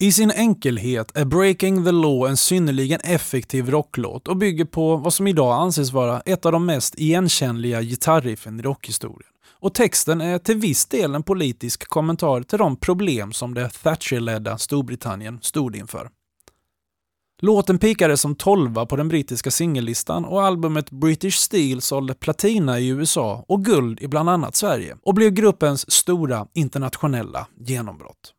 I 0.00 0.12
sin 0.12 0.30
enkelhet 0.30 1.16
är 1.16 1.24
Breaking 1.24 1.84
the 1.84 1.92
Law 1.92 2.28
en 2.28 2.36
synnerligen 2.36 3.00
effektiv 3.04 3.70
rocklåt 3.70 4.28
och 4.28 4.36
bygger 4.36 4.64
på 4.64 4.96
vad 4.96 5.14
som 5.14 5.26
idag 5.26 5.62
anses 5.62 5.92
vara 5.92 6.20
ett 6.20 6.46
av 6.46 6.52
de 6.52 6.66
mest 6.66 6.94
igenkännliga 6.98 7.82
gitarriffen 7.82 8.60
i 8.60 8.62
rockhistorien. 8.62 9.30
Och 9.60 9.74
texten 9.74 10.20
är 10.20 10.38
till 10.38 10.56
viss 10.56 10.86
del 10.86 11.14
en 11.14 11.22
politisk 11.22 11.88
kommentar 11.88 12.42
till 12.42 12.58
de 12.58 12.76
problem 12.76 13.32
som 13.32 13.54
det 13.54 13.68
Thatcher-ledda 13.68 14.58
Storbritannien 14.58 15.38
stod 15.42 15.76
inför. 15.76 16.10
Låten 17.40 17.78
pikade 17.78 18.16
som 18.16 18.34
tolva 18.34 18.86
på 18.86 18.96
den 18.96 19.08
brittiska 19.08 19.50
singellistan 19.50 20.24
och 20.24 20.42
albumet 20.42 20.90
British 20.90 21.34
Steel 21.34 21.80
sålde 21.80 22.14
platina 22.14 22.78
i 22.78 22.88
USA 22.88 23.44
och 23.48 23.64
guld 23.64 24.00
i 24.00 24.08
bland 24.08 24.30
annat 24.30 24.56
Sverige 24.56 24.96
och 25.02 25.14
blev 25.14 25.30
gruppens 25.30 25.90
stora 25.90 26.46
internationella 26.54 27.46
genombrott. 27.56 28.34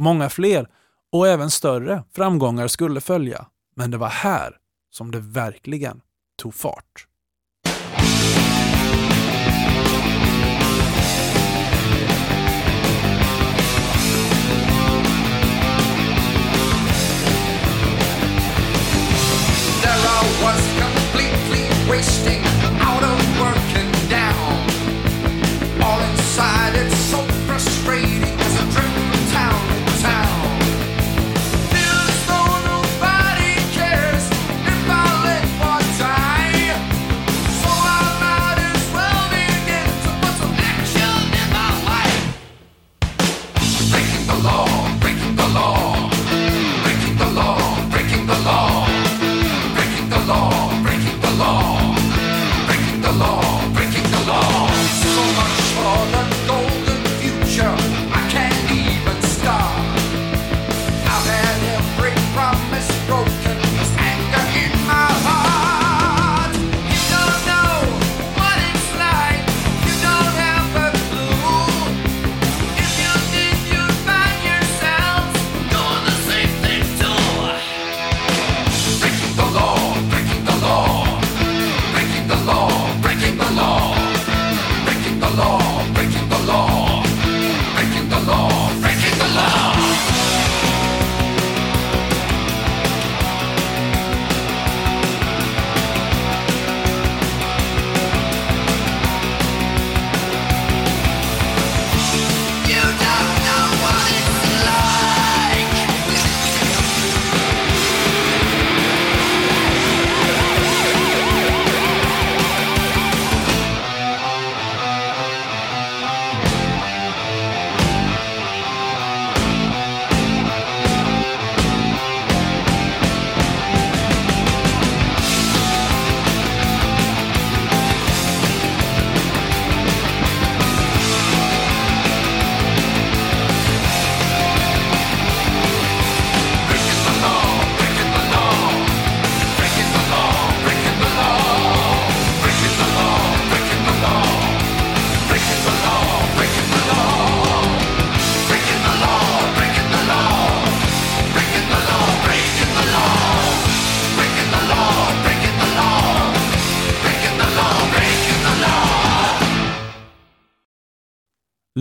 Många 0.00 0.28
fler 0.28 0.68
och 1.12 1.28
även 1.28 1.50
större 1.50 2.04
framgångar 2.12 2.68
skulle 2.68 3.00
följa, 3.00 3.46
men 3.76 3.90
det 3.90 3.96
var 3.96 4.08
här 4.08 4.56
som 4.90 5.10
det 5.10 5.20
verkligen 5.20 6.00
tog 6.42 6.54
fart. 6.54 7.06
was 20.42 20.60
completely 20.78 21.68
wasting. 21.88 22.39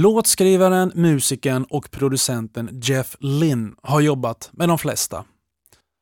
Låtskrivaren, 0.01 0.91
musikern 0.95 1.65
och 1.69 1.91
producenten 1.91 2.79
Jeff 2.83 3.15
Lynne 3.19 3.71
har 3.83 4.01
jobbat 4.01 4.49
med 4.53 4.69
de 4.69 4.77
flesta. 4.77 5.25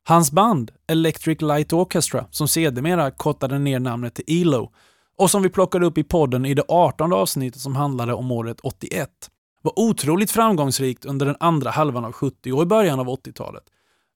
Hans 0.08 0.32
band 0.32 0.72
Electric 0.88 1.42
Light 1.42 1.74
Orchestra, 1.74 2.26
som 2.32 2.48
sedermera 2.48 3.12
kortade 3.12 3.60
ner 3.60 3.80
namnet 3.80 4.16
till 4.16 4.42
ELO 4.42 4.72
och 5.18 5.32
som 5.32 5.44
vi 5.44 5.50
plockade 5.50 5.86
upp 5.86 5.98
i 5.98 6.04
podden 6.04 6.46
i 6.46 6.54
det 6.54 6.64
18 6.68 7.14
avsnittet 7.14 7.62
som 7.62 7.76
handlade 7.76 8.14
om 8.14 8.32
året 8.32 8.60
81, 8.64 9.10
var 9.62 9.80
otroligt 9.80 10.32
framgångsrikt 10.32 11.06
under 11.06 11.26
den 11.26 11.38
andra 11.40 11.70
halvan 11.70 12.06
av 12.06 12.12
70 12.12 12.52
och 12.52 12.64
i 12.64 12.66
början 12.66 13.00
av 13.00 13.08
80-talet. 13.08 13.64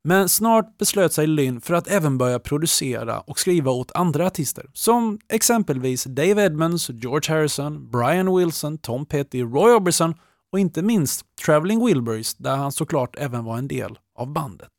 Men 0.03 0.29
snart 0.29 0.77
beslöt 0.77 1.13
sig 1.13 1.27
Lynn 1.27 1.61
för 1.61 1.73
att 1.73 1.87
även 1.87 2.17
börja 2.17 2.39
producera 2.39 3.19
och 3.19 3.39
skriva 3.39 3.71
åt 3.71 3.91
andra 3.91 4.27
artister, 4.27 4.65
som 4.73 5.19
exempelvis 5.29 6.03
Dave 6.03 6.45
Edmonds, 6.45 6.89
George 6.89 7.35
Harrison, 7.35 7.89
Brian 7.91 8.37
Wilson, 8.37 8.77
Tom 8.77 9.05
Petty, 9.05 9.43
Roy 9.43 9.71
Orbison 9.71 10.15
och 10.51 10.59
inte 10.59 10.81
minst 10.81 11.25
Traveling 11.45 11.85
Wilburys 11.85 12.35
där 12.35 12.55
han 12.55 12.71
såklart 12.71 13.15
även 13.19 13.43
var 13.43 13.57
en 13.57 13.67
del 13.67 13.99
av 14.17 14.33
bandet. 14.33 14.71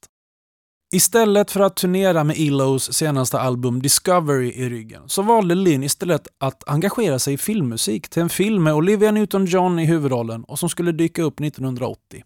Istället 0.95 1.51
för 1.51 1.61
att 1.61 1.77
turnera 1.77 2.25
med 2.25 2.37
Elos 2.39 2.93
senaste 2.93 3.41
album 3.41 3.83
Discovery 3.83 4.53
i 4.53 4.69
ryggen 4.69 5.03
så 5.07 5.23
valde 5.23 5.55
Lynn 5.55 5.83
istället 5.83 6.29
att 6.39 6.69
engagera 6.69 7.19
sig 7.19 7.35
i 7.35 7.39
filmmusik 7.39 8.09
till 8.09 8.23
en 8.23 8.29
film 8.29 8.63
med 8.63 8.75
Olivia 8.75 9.11
Newton-John 9.11 9.81
i 9.81 9.85
huvudrollen 9.85 10.45
och 10.45 10.59
som 10.59 10.69
skulle 10.69 10.93
dyka 10.93 11.23
upp 11.23 11.41
1980. 11.41 12.23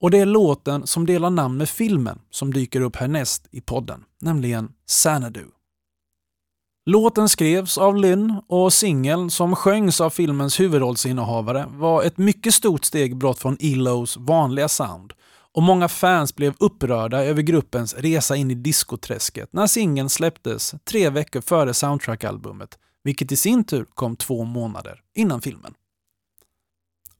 Och 0.00 0.10
det 0.10 0.18
är 0.18 0.26
låten 0.26 0.86
som 0.86 1.06
delar 1.06 1.30
namn 1.30 1.56
med 1.56 1.68
filmen 1.68 2.18
som 2.30 2.52
dyker 2.52 2.80
upp 2.80 2.96
härnäst 2.96 3.48
i 3.50 3.60
podden, 3.60 4.04
nämligen 4.20 4.72
Xanadu. 4.86 5.44
Låten 6.86 7.28
skrevs 7.28 7.78
av 7.78 7.96
Lynn 7.96 8.42
och 8.48 8.72
singeln 8.72 9.30
som 9.30 9.56
sjöngs 9.56 10.00
av 10.00 10.10
filmens 10.10 10.60
huvudrollsinnehavare 10.60 11.66
var 11.70 12.02
ett 12.02 12.18
mycket 12.18 12.54
stort 12.54 12.84
steg 12.84 13.16
bort 13.16 13.38
från 13.38 13.56
Elos 13.60 14.16
vanliga 14.16 14.68
sound 14.68 15.12
och 15.52 15.62
många 15.62 15.88
fans 15.88 16.36
blev 16.36 16.54
upprörda 16.58 17.24
över 17.24 17.42
gruppens 17.42 17.94
resa 17.94 18.36
in 18.36 18.50
i 18.50 18.54
diskoträsket 18.54 19.52
när 19.52 19.66
singeln 19.66 20.08
släpptes 20.08 20.74
tre 20.84 21.10
veckor 21.10 21.40
före 21.40 21.74
soundtrackalbumet, 21.74 22.78
vilket 23.04 23.32
i 23.32 23.36
sin 23.36 23.64
tur 23.64 23.86
kom 23.94 24.16
två 24.16 24.44
månader 24.44 25.00
innan 25.14 25.40
filmen. 25.40 25.74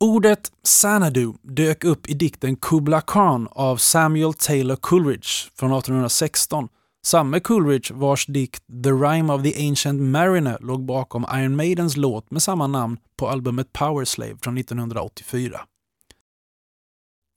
Ordet 0.05 0.53
Sanadu 0.63 1.33
dök 1.43 1.85
upp 1.85 2.11
i 2.11 2.15
dikten 2.15 2.57
Kubla 2.57 3.01
Khan 3.01 3.49
av 3.51 3.77
Samuel 3.77 4.35
Taylor 4.35 4.77
Coleridge 4.77 5.29
från 5.55 5.73
1816. 5.73 6.69
Samme 7.07 7.41
Coleridge 7.41 7.95
vars 7.95 8.27
dikt 8.27 8.65
The 8.85 8.91
Rime 8.91 9.33
of 9.33 9.43
the 9.43 9.69
Ancient 9.69 10.01
Mariner 10.01 10.59
låg 10.61 10.85
bakom 10.85 11.27
Iron 11.35 11.57
Maidens 11.57 11.97
låt 11.97 12.31
med 12.31 12.43
samma 12.43 12.67
namn 12.67 12.99
på 13.17 13.29
albumet 13.29 13.73
Power 13.73 14.05
Slave 14.05 14.37
från 14.43 14.59
1984. 14.59 15.61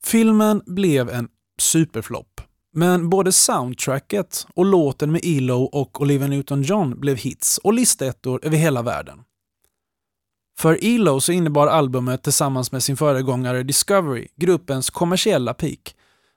Filmen 0.06 0.62
blev 0.65 1.10
en 1.10 1.28
superflopp, 1.62 2.41
men 2.73 3.10
både 3.10 3.32
soundtracket 3.32 4.47
och 4.56 4.65
låten 4.65 5.12
med 5.12 5.21
ELO 5.23 5.63
och 5.63 6.02
Olivia 6.02 6.28
Newton-John 6.28 6.99
blev 6.99 7.17
hits 7.17 7.58
och 7.58 7.73
listettor 7.73 8.39
över 8.43 8.58
hela 8.58 8.82
världen. 8.82 9.19
För 10.58 10.80
ELO 10.82 11.20
så 11.20 11.32
innebar 11.32 11.68
albumet 11.68 12.24
tillsammans 12.24 12.72
med 12.72 12.84
sin 12.84 12.98
föregångare 12.98 13.63
Discovery 13.63 14.28
gruppens 14.36 14.89
kommersiella 14.89 15.54
peak, 15.54 15.96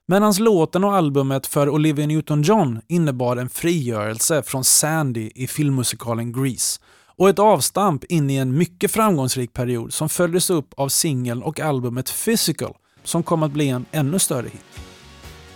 medan 0.09 0.35
låten 0.39 0.85
och 0.85 0.95
albumet 0.95 1.47
för 1.47 1.69
Olivia 1.69 2.07
Newton-John 2.07 2.81
innebar 2.89 3.37
en 3.37 3.49
frigörelse 3.49 4.43
från 4.43 4.65
Sandy 4.65 5.31
i 5.35 5.47
filmmusikalen 5.47 6.33
Grease 6.33 6.81
och 7.17 7.29
ett 7.29 7.39
avstamp 7.39 8.05
in 8.05 8.31
i 8.31 8.37
en 8.37 8.59
mycket 8.59 8.91
framgångsrik 8.91 9.53
period 9.53 9.93
som 9.93 10.09
följdes 10.09 10.51
upp 10.51 10.75
av 10.77 10.89
singeln 10.89 11.43
och 11.43 11.61
albumet 11.61 12.25
Physical 12.25 12.75
som 13.05 13.23
kom 13.23 13.43
att 13.43 13.53
bli 13.53 13.69
en 13.69 13.87
ännu 13.93 14.19
större 14.19 14.49
hit. 14.49 14.81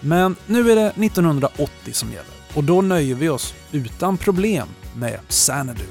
Men 0.00 0.36
nu 0.46 0.70
är 0.70 0.76
det 0.76 0.86
1980 0.86 1.92
som 1.92 2.08
gäller 2.08 2.40
och 2.54 2.64
då 2.64 2.82
nöjer 2.82 3.14
vi 3.14 3.28
oss 3.28 3.54
utan 3.72 4.16
problem 4.16 4.68
med 4.94 5.20
Xanadu. 5.28 5.84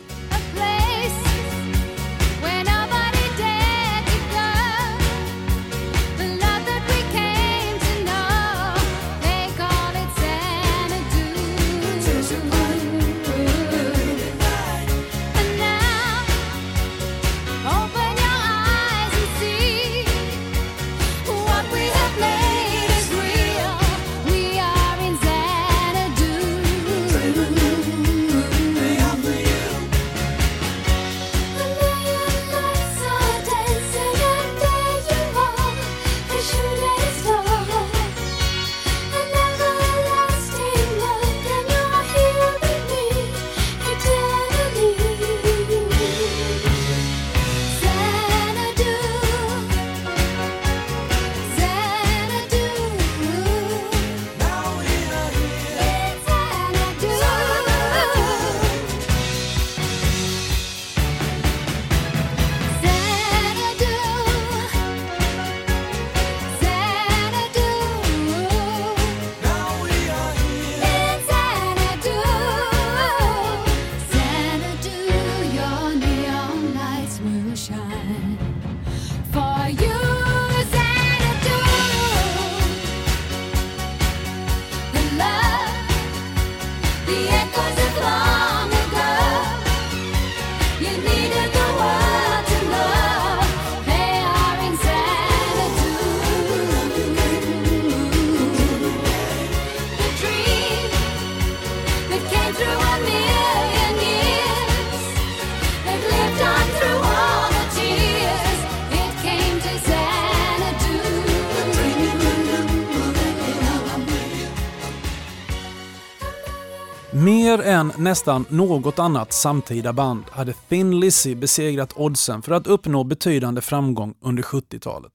Mer 117.13 117.61
än 117.61 117.91
nästan 117.97 118.45
något 118.49 118.99
annat 118.99 119.33
samtida 119.33 119.93
band 119.93 120.23
hade 120.29 120.53
Thin 120.53 120.99
Lizzy 120.99 121.35
besegrat 121.35 121.93
oddsen 121.95 122.41
för 122.41 122.51
att 122.51 122.67
uppnå 122.67 123.03
betydande 123.03 123.61
framgång 123.61 124.13
under 124.21 124.43
70-talet. 124.43 125.11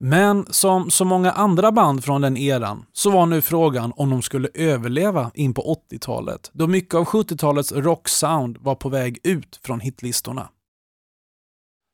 Men 0.00 0.46
som 0.50 0.90
så 0.90 1.04
många 1.04 1.32
andra 1.32 1.72
band 1.72 2.04
från 2.04 2.20
den 2.20 2.36
eran 2.36 2.86
så 2.92 3.10
var 3.10 3.26
nu 3.26 3.42
frågan 3.42 3.92
om 3.96 4.10
de 4.10 4.22
skulle 4.22 4.48
överleva 4.54 5.30
in 5.34 5.54
på 5.54 5.76
80-talet 5.90 6.50
då 6.52 6.66
mycket 6.66 6.94
av 6.94 7.04
70-talets 7.04 7.72
rocksound 7.72 8.58
var 8.60 8.74
på 8.74 8.88
väg 8.88 9.18
ut 9.22 9.60
från 9.64 9.80
hitlistorna. 9.80 10.48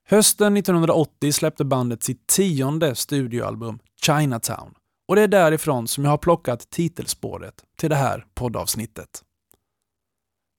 Hösten 0.08 0.56
1980 0.56 1.32
släppte 1.32 1.64
bandet 1.64 2.02
sitt 2.02 2.26
tionde 2.26 2.94
studioalbum 2.94 3.78
Chinatown 4.06 4.74
och 5.08 5.16
det 5.16 5.22
är 5.22 5.28
därifrån 5.28 5.88
som 5.88 6.04
jag 6.04 6.10
har 6.10 6.18
plockat 6.18 6.70
titelspåret 6.70 7.54
till 7.78 7.90
det 7.90 7.96
här 7.96 8.26
poddavsnittet. 8.34 9.22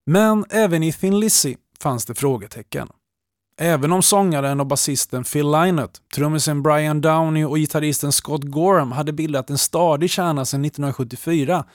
Men 0.10 0.46
även 0.50 0.84
i 0.84 0.94
Thin 0.94 1.20
Lizzy 1.20 1.56
fanns 1.80 2.06
det 2.06 2.16
frågetecken. 2.16 2.88
Även 3.60 3.92
om 3.92 4.02
sångaren 4.02 4.60
och 4.60 4.68
basisten 4.68 5.24
Phil 5.24 5.52
Lynott, 5.52 6.02
trummisen 6.16 6.64
Brian 6.64 7.02
Downey 7.02 7.46
och 7.46 7.58
gitarristen 7.58 8.12
Scott 8.12 8.44
Gorham 8.44 8.92
hade 8.92 9.14
bildat 9.14 9.50
en 9.50 9.58
stadig 9.58 10.10
kärna 10.10 10.46
sedan 10.46 10.66
1974 10.66 11.66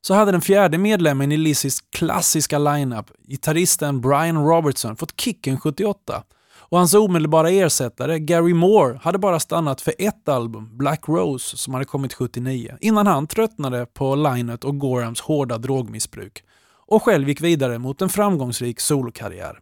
så 0.00 0.14
hade 0.14 0.32
den 0.32 0.40
fjärde 0.40 0.78
medlemmen 0.78 1.32
i 1.32 1.36
Lizzys 1.36 1.80
klassiska 1.80 2.58
lineup, 2.58 3.10
gitarristen 3.28 4.00
Brian 4.00 4.44
Robertson, 4.44 4.96
fått 4.96 5.20
kicken 5.20 5.60
78 5.60 6.22
och 6.52 6.78
hans 6.78 6.94
omedelbara 6.94 7.50
ersättare 7.50 8.18
Gary 8.18 8.54
Moore 8.54 9.00
hade 9.02 9.18
bara 9.18 9.40
stannat 9.40 9.80
för 9.80 9.94
ett 9.98 10.28
album, 10.28 10.78
Black 10.78 11.08
Rose, 11.08 11.56
som 11.56 11.74
hade 11.74 11.86
kommit 11.86 12.14
79, 12.14 12.76
innan 12.80 13.06
han 13.06 13.26
tröttnade 13.26 13.86
på 13.86 14.14
Lynott 14.14 14.64
och 14.64 14.78
Gorhams 14.78 15.20
hårda 15.20 15.58
drogmissbruk 15.58 16.44
och 16.90 17.02
själv 17.02 17.28
gick 17.28 17.40
vidare 17.40 17.78
mot 17.78 18.02
en 18.02 18.08
framgångsrik 18.08 18.80
solokarriär. 18.80 19.58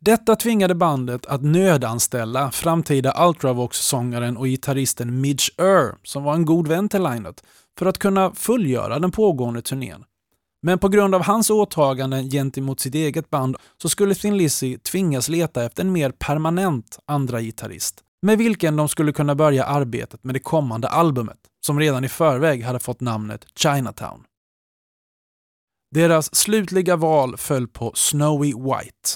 Detta 0.00 0.36
tvingade 0.36 0.74
bandet 0.74 1.26
att 1.26 1.42
nödanställa 1.42 2.50
framtida 2.50 3.28
Ultravox-sångaren 3.28 4.36
och 4.36 4.46
gitarristen 4.46 5.20
Midge 5.20 5.50
Ur, 5.58 5.94
som 6.02 6.24
var 6.24 6.34
en 6.34 6.44
god 6.44 6.68
vän 6.68 6.88
till 6.88 7.02
Lynott, 7.02 7.42
för 7.78 7.86
att 7.86 7.98
kunna 7.98 8.34
fullgöra 8.34 8.98
den 8.98 9.10
pågående 9.10 9.62
turnén. 9.62 10.04
Men 10.62 10.78
på 10.78 10.88
grund 10.88 11.14
av 11.14 11.22
hans 11.22 11.50
åtaganden 11.50 12.30
gentemot 12.30 12.80
sitt 12.80 12.94
eget 12.94 13.30
band 13.30 13.56
så 13.82 13.88
skulle 13.88 14.14
Thin 14.14 14.36
Lizzy 14.36 14.78
tvingas 14.78 15.28
leta 15.28 15.64
efter 15.64 15.82
en 15.82 15.92
mer 15.92 16.10
permanent 16.10 16.98
andra 17.06 17.40
gitarrist 17.40 18.04
med 18.22 18.38
vilken 18.38 18.76
de 18.76 18.88
skulle 18.88 19.12
kunna 19.12 19.34
börja 19.34 19.64
arbetet 19.64 20.24
med 20.24 20.34
det 20.34 20.40
kommande 20.40 20.88
albumet, 20.88 21.38
som 21.66 21.80
redan 21.80 22.04
i 22.04 22.08
förväg 22.08 22.64
hade 22.64 22.78
fått 22.78 23.00
namnet 23.00 23.46
Chinatown. 23.56 24.24
Deras 25.94 26.34
slutliga 26.34 26.96
val 26.96 27.36
föll 27.36 27.68
på 27.68 27.92
Snowy 27.94 28.52
White. 28.52 29.08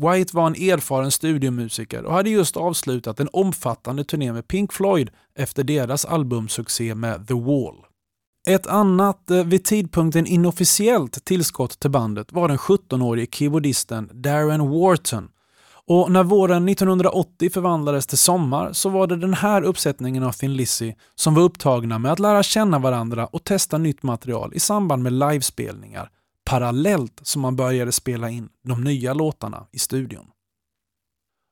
White 0.00 0.36
var 0.36 0.46
en 0.46 0.54
erfaren 0.54 1.10
studiomusiker 1.10 2.04
och 2.04 2.12
hade 2.12 2.30
just 2.30 2.56
avslutat 2.56 3.20
en 3.20 3.28
omfattande 3.32 4.04
turné 4.04 4.32
med 4.32 4.48
Pink 4.48 4.72
Floyd 4.72 5.10
efter 5.38 5.64
deras 5.64 6.04
albumsuccé 6.04 6.94
med 6.94 7.28
The 7.28 7.34
Wall. 7.34 7.84
Ett 8.48 8.66
annat, 8.66 9.30
eh, 9.30 9.44
vid 9.44 9.64
tidpunkten 9.64 10.26
inofficiellt 10.26 11.24
tillskott 11.24 11.80
till 11.80 11.90
bandet 11.90 12.32
var 12.32 12.48
den 12.48 12.58
17-årige 12.58 13.26
keyboardisten 13.30 14.10
Darren 14.12 14.70
Wharton. 14.70 15.28
Och 15.86 16.10
när 16.10 16.22
våren 16.24 16.68
1980 16.68 17.50
förvandlades 17.50 18.06
till 18.06 18.18
sommar 18.18 18.72
så 18.72 18.88
var 18.88 19.06
det 19.06 19.16
den 19.16 19.34
här 19.34 19.62
uppsättningen 19.62 20.22
av 20.22 20.32
Thin 20.32 20.56
Lizzy 20.56 20.94
som 21.14 21.34
var 21.34 21.42
upptagna 21.42 21.98
med 21.98 22.12
att 22.12 22.18
lära 22.18 22.42
känna 22.42 22.78
varandra 22.78 23.26
och 23.26 23.44
testa 23.44 23.78
nytt 23.78 24.02
material 24.02 24.54
i 24.54 24.60
samband 24.60 25.02
med 25.02 25.12
livespelningar 25.12 26.10
parallellt 26.44 27.20
som 27.22 27.42
man 27.42 27.56
började 27.56 27.92
spela 27.92 28.30
in 28.30 28.48
de 28.64 28.84
nya 28.84 29.14
låtarna 29.14 29.66
i 29.72 29.78
studion. 29.78 30.26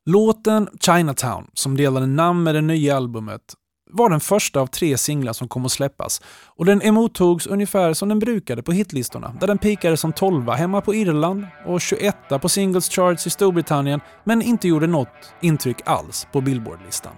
Låten 0.06 0.68
Chinatown, 0.80 1.50
som 1.54 1.76
delade 1.76 2.06
namn 2.06 2.42
med 2.42 2.54
det 2.54 2.60
nya 2.60 2.96
albumet, 2.96 3.54
var 3.92 4.10
den 4.10 4.20
första 4.20 4.60
av 4.60 4.66
tre 4.66 4.98
singlar 4.98 5.32
som 5.32 5.48
kom 5.48 5.66
att 5.66 5.72
släppas 5.72 6.22
och 6.46 6.64
den 6.64 6.82
emottogs 6.82 7.46
ungefär 7.46 7.94
som 7.94 8.08
den 8.08 8.18
brukade 8.18 8.62
på 8.62 8.72
hitlistorna 8.72 9.34
där 9.40 9.46
den 9.46 9.58
pikade 9.58 9.96
som 9.96 10.12
12 10.12 10.50
hemma 10.50 10.80
på 10.80 10.94
Irland 10.94 11.46
och 11.66 11.80
21 11.80 12.16
på 12.40 12.48
singles 12.48 12.88
charts 12.88 13.26
i 13.26 13.30
Storbritannien 13.30 14.00
men 14.24 14.42
inte 14.42 14.68
gjorde 14.68 14.86
något 14.86 15.34
intryck 15.40 15.76
alls 15.84 16.26
på 16.32 16.40
Billboardlistan. 16.40 17.12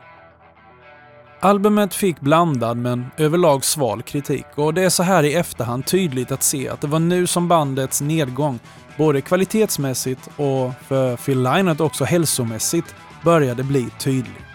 Albumet 1.40 1.94
fick 1.94 2.20
blandad 2.20 2.76
men 2.76 3.06
överlag 3.16 3.64
sval 3.64 4.02
kritik 4.02 4.46
och 4.54 4.74
det 4.74 4.82
är 4.82 4.88
så 4.88 5.02
här 5.02 5.22
i 5.22 5.34
efterhand 5.34 5.86
tydligt 5.86 6.32
att 6.32 6.42
se 6.42 6.68
att 6.68 6.80
det 6.80 6.86
var 6.86 6.98
nu 6.98 7.26
som 7.26 7.48
bandets 7.48 8.00
nedgång, 8.00 8.58
både 8.98 9.20
kvalitetsmässigt 9.20 10.30
och 10.36 10.72
för 10.88 11.16
Phil 11.16 11.42
Lynott 11.42 11.80
också 11.80 12.04
hälsomässigt, 12.04 12.94
började 13.24 13.62
bli 13.62 13.90
tydlig. 13.98 14.53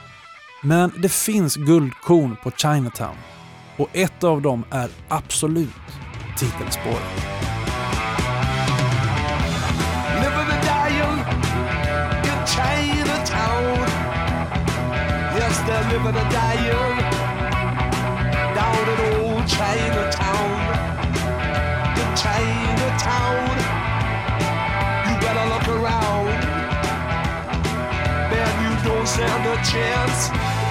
Men 0.61 0.91
det 0.97 1.11
finns 1.11 1.55
guldkorn 1.55 2.35
på 2.43 2.51
Chinatown 2.51 3.15
och 3.77 3.89
ett 3.93 4.23
av 4.23 4.41
dem 4.41 4.65
är 4.71 4.89
absolut 5.07 5.69
titelspåret. 6.37 7.39
living 15.91 16.15
and 16.15 16.31
dying 16.31 16.97
down 18.55 18.89
in 18.89 19.23
old 19.25 19.49
Chinatown. 19.49 20.28
Stand 29.19 29.45
a 29.47 29.57
chance 29.67 30.19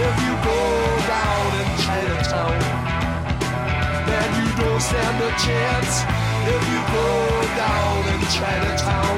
if 0.08 0.14
you 0.24 0.32
go 0.40 0.61
down 1.04 1.48
in 1.61 1.68
Chinatown. 1.84 2.56
Man, 4.08 4.28
you 4.40 4.48
don't 4.56 4.80
stand 4.80 5.18
a 5.20 5.32
chance 5.46 5.92
if 6.54 6.62
you 6.72 6.80
go 6.96 7.11
down 7.61 7.98
in 8.12 8.20
Chinatown. 8.37 9.16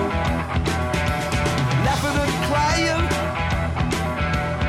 Laughing 1.86 2.18
and 2.24 2.36
crying. 2.50 3.06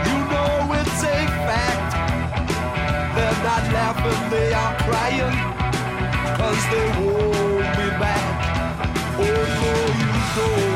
You 0.07 0.17
know 0.29 0.53
it's 0.77 1.01
a 1.09 1.19
fact. 1.49 1.91
They're 3.15 3.41
not 3.49 3.63
laughing, 3.77 4.21
they 4.29 4.53
are 4.53 4.75
crying, 4.85 5.37
cause 6.37 6.63
they 6.73 6.87
won't 7.01 7.69
be 7.77 7.87
back. 7.97 8.25
Oh 9.17 9.41
no, 9.61 9.73
you 10.01 10.11
don't 10.35 10.70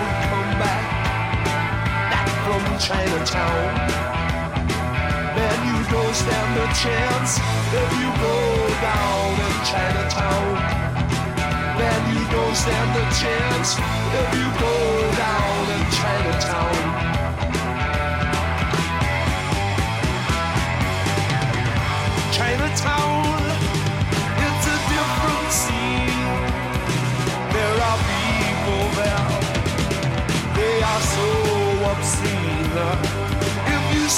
from 2.59 2.79
Chinatown. 2.79 3.75
Man, 5.35 5.57
you 5.67 5.79
don't 5.91 6.15
stand 6.15 6.53
a 6.57 6.67
chance 6.73 7.39
if 7.81 7.89
you 7.99 8.09
go 8.27 8.39
down 8.81 9.31
in 9.47 9.55
Chinatown. 9.71 10.53
Man, 11.79 12.01
you 12.15 12.23
don't 12.31 12.55
stand 12.55 12.91
a 12.95 13.05
chance 13.21 13.69
if 14.19 14.27
you 14.37 14.47
go 14.59 14.77
down 15.17 15.63
in 15.75 15.83
Chinatown. 15.99 17.04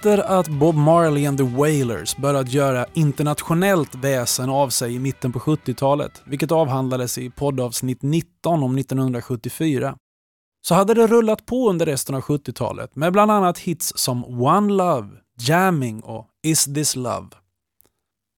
Efter 0.00 0.18
att 0.18 0.48
Bob 0.48 0.74
Marley 0.74 1.26
and 1.26 1.38
the 1.38 1.44
Wailers 1.44 2.16
börjat 2.16 2.52
göra 2.52 2.86
internationellt 2.94 3.94
väsen 3.94 4.50
av 4.50 4.68
sig 4.68 4.94
i 4.94 4.98
mitten 4.98 5.32
på 5.32 5.38
70-talet, 5.38 6.22
vilket 6.24 6.52
avhandlades 6.52 7.18
i 7.18 7.30
poddavsnitt 7.30 8.02
19 8.02 8.62
om 8.62 8.78
1974, 8.78 9.96
så 10.66 10.74
hade 10.74 10.94
det 10.94 11.06
rullat 11.06 11.46
på 11.46 11.70
under 11.70 11.86
resten 11.86 12.14
av 12.14 12.20
70-talet 12.20 12.96
med 12.96 13.12
bland 13.12 13.30
annat 13.30 13.58
hits 13.58 13.92
som 13.96 14.24
One 14.42 14.72
Love, 14.72 15.08
Jamming 15.38 16.00
och 16.00 16.26
Is 16.42 16.64
This 16.64 16.96
Love. 16.96 17.28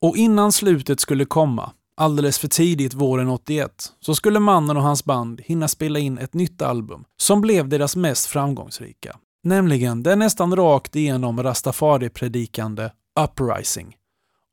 Och 0.00 0.16
innan 0.16 0.52
slutet 0.52 1.00
skulle 1.00 1.24
komma, 1.24 1.72
alldeles 1.96 2.38
för 2.38 2.48
tidigt 2.48 2.94
våren 2.94 3.28
81, 3.28 3.92
så 4.00 4.14
skulle 4.14 4.40
mannen 4.40 4.76
och 4.76 4.82
hans 4.82 5.04
band 5.04 5.40
hinna 5.40 5.68
spela 5.68 5.98
in 5.98 6.18
ett 6.18 6.34
nytt 6.34 6.62
album 6.62 7.04
som 7.16 7.40
blev 7.40 7.68
deras 7.68 7.96
mest 7.96 8.26
framgångsrika, 8.26 9.16
Nämligen 9.44 10.02
det 10.02 10.16
nästan 10.16 10.56
rakt 10.56 10.96
igenom 10.96 11.42
rastafari-predikande 11.42 12.90
Uprising. 13.20 13.96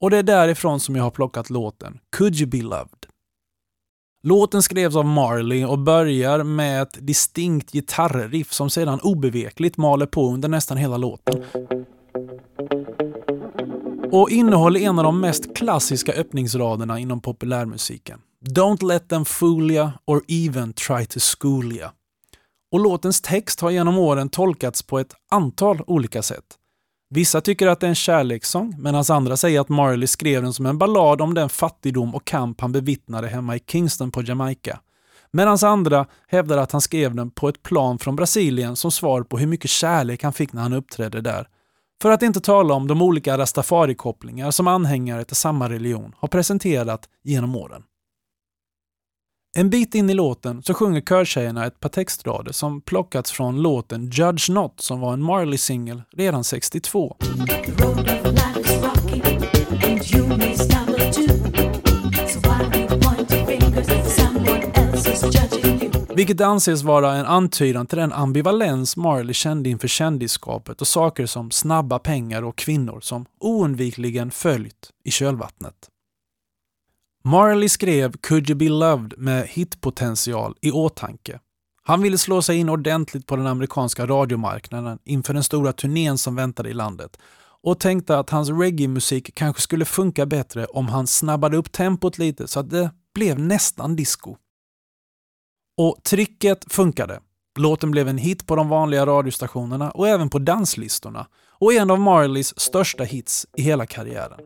Och 0.01 0.09
det 0.09 0.17
är 0.17 0.23
därifrån 0.23 0.79
som 0.79 0.95
jag 0.95 1.03
har 1.03 1.11
plockat 1.11 1.49
låten 1.49 1.99
Could 2.17 2.35
You 2.35 2.49
Be 2.49 2.61
Loved. 2.61 3.05
Låten 4.23 4.63
skrevs 4.63 4.95
av 4.95 5.05
Marley 5.05 5.65
och 5.65 5.79
börjar 5.79 6.43
med 6.43 6.81
ett 6.81 7.07
distinkt 7.07 7.71
gitarrriff 7.71 8.53
som 8.53 8.69
sedan 8.69 8.99
obevekligt 8.99 9.77
maler 9.77 10.05
på 10.05 10.33
under 10.33 10.49
nästan 10.49 10.77
hela 10.77 10.97
låten. 10.97 11.43
Och 14.11 14.29
innehåller 14.29 14.79
en 14.79 14.99
av 14.99 15.03
de 15.03 15.21
mest 15.21 15.55
klassiska 15.55 16.13
öppningsraderna 16.13 16.99
inom 16.99 17.21
populärmusiken. 17.21 18.21
Don't 18.45 18.85
let 18.85 19.09
them 19.09 19.25
fool 19.25 19.71
ya 19.71 19.91
or 20.05 20.21
even 20.27 20.73
try 20.73 21.05
to 21.05 21.19
school 21.19 21.75
ya 21.75 21.91
och 22.71 22.79
låtens 22.79 23.21
text 23.21 23.61
har 23.61 23.69
genom 23.69 23.97
åren 23.97 24.29
tolkats 24.29 24.83
på 24.83 24.99
ett 24.99 25.15
antal 25.31 25.81
olika 25.87 26.21
sätt. 26.21 26.45
Vissa 27.09 27.41
tycker 27.41 27.67
att 27.67 27.79
det 27.79 27.87
är 27.87 27.89
en 27.89 27.95
kärlekssång 27.95 28.75
medan 28.77 29.03
andra 29.09 29.37
säger 29.37 29.61
att 29.61 29.69
Marley 29.69 30.07
skrev 30.07 30.43
den 30.43 30.53
som 30.53 30.65
en 30.65 30.77
ballad 30.77 31.21
om 31.21 31.33
den 31.33 31.49
fattigdom 31.49 32.15
och 32.15 32.25
kamp 32.25 32.61
han 32.61 32.71
bevittnade 32.71 33.27
hemma 33.27 33.55
i 33.55 33.59
Kingston 33.59 34.11
på 34.11 34.21
Jamaica. 34.21 34.79
Medan 35.31 35.57
andra 35.63 36.05
hävdar 36.27 36.57
att 36.57 36.71
han 36.71 36.81
skrev 36.81 37.15
den 37.15 37.31
på 37.31 37.49
ett 37.49 37.63
plan 37.63 37.99
från 37.99 38.15
Brasilien 38.15 38.75
som 38.75 38.91
svar 38.91 39.23
på 39.23 39.37
hur 39.37 39.47
mycket 39.47 39.69
kärlek 39.69 40.23
han 40.23 40.33
fick 40.33 40.53
när 40.53 40.61
han 40.61 40.73
uppträdde 40.73 41.21
där. 41.21 41.47
För 42.01 42.11
att 42.11 42.23
inte 42.23 42.41
tala 42.41 42.73
om 42.73 42.87
de 42.87 43.01
olika 43.01 43.37
rastafari-kopplingar 43.37 44.51
som 44.51 44.67
anhängare 44.67 45.23
till 45.23 45.35
samma 45.35 45.69
religion 45.69 46.15
har 46.17 46.27
presenterat 46.27 47.09
genom 47.23 47.55
åren. 47.55 47.83
En 49.55 49.69
bit 49.69 49.95
in 49.95 50.09
i 50.09 50.13
låten 50.13 50.63
så 50.63 50.73
sjunger 50.73 51.01
körtjejerna 51.01 51.65
ett 51.65 51.79
par 51.79 51.89
textrader 51.89 52.51
som 52.51 52.81
plockats 52.81 53.31
från 53.31 53.61
låten 53.61 54.09
Judge 54.09 54.49
Not 54.49 54.73
som 54.81 54.99
var 54.99 55.13
en 55.13 55.23
Marley-singel 55.23 56.01
redan 56.17 56.43
62. 56.43 57.17
Vilket 66.15 66.41
anses 66.41 66.83
vara 66.83 67.15
en 67.15 67.25
antydan 67.25 67.87
till 67.87 67.97
den 67.97 68.13
ambivalens 68.13 68.97
Marley 68.97 69.33
kände 69.33 69.69
inför 69.69 69.87
kändisskapet 69.87 70.81
och 70.81 70.87
saker 70.87 71.25
som 71.25 71.51
snabba 71.51 71.99
pengar 71.99 72.43
och 72.43 72.55
kvinnor 72.55 72.99
som 73.01 73.25
oundvikligen 73.39 74.31
följt 74.31 74.89
i 75.03 75.11
kölvattnet. 75.11 75.88
Marley 77.23 77.69
skrev 77.69 78.11
Could 78.11 78.49
You 78.49 78.57
Be 78.57 78.69
Loved 78.69 79.13
med 79.17 79.47
hitpotential 79.47 80.55
i 80.61 80.71
åtanke. 80.71 81.39
Han 81.83 82.01
ville 82.01 82.17
slå 82.17 82.41
sig 82.41 82.57
in 82.57 82.69
ordentligt 82.69 83.25
på 83.25 83.35
den 83.35 83.47
amerikanska 83.47 84.05
radiomarknaden 84.05 84.99
inför 85.05 85.33
den 85.33 85.43
stora 85.43 85.73
turnén 85.73 86.17
som 86.17 86.35
väntade 86.35 86.69
i 86.69 86.73
landet 86.73 87.17
och 87.63 87.79
tänkte 87.79 88.19
att 88.19 88.29
hans 88.29 88.49
reggae-musik 88.49 89.35
kanske 89.35 89.61
skulle 89.61 89.85
funka 89.85 90.25
bättre 90.25 90.65
om 90.65 90.87
han 90.87 91.07
snabbade 91.07 91.57
upp 91.57 91.71
tempot 91.71 92.17
lite 92.17 92.47
så 92.47 92.59
att 92.59 92.69
det 92.69 92.91
blev 93.13 93.39
nästan 93.39 93.95
disco. 93.95 94.35
Och 95.77 96.03
tricket 96.03 96.73
funkade. 96.73 97.19
Låten 97.59 97.91
blev 97.91 98.07
en 98.07 98.17
hit 98.17 98.47
på 98.47 98.55
de 98.55 98.69
vanliga 98.69 99.05
radiostationerna 99.05 99.91
och 99.91 100.07
även 100.07 100.29
på 100.29 100.39
danslistorna 100.39 101.27
och 101.51 101.73
en 101.73 101.91
av 101.91 101.99
Marleys 101.99 102.59
största 102.59 103.03
hits 103.03 103.47
i 103.57 103.61
hela 103.61 103.85
karriären. 103.85 104.39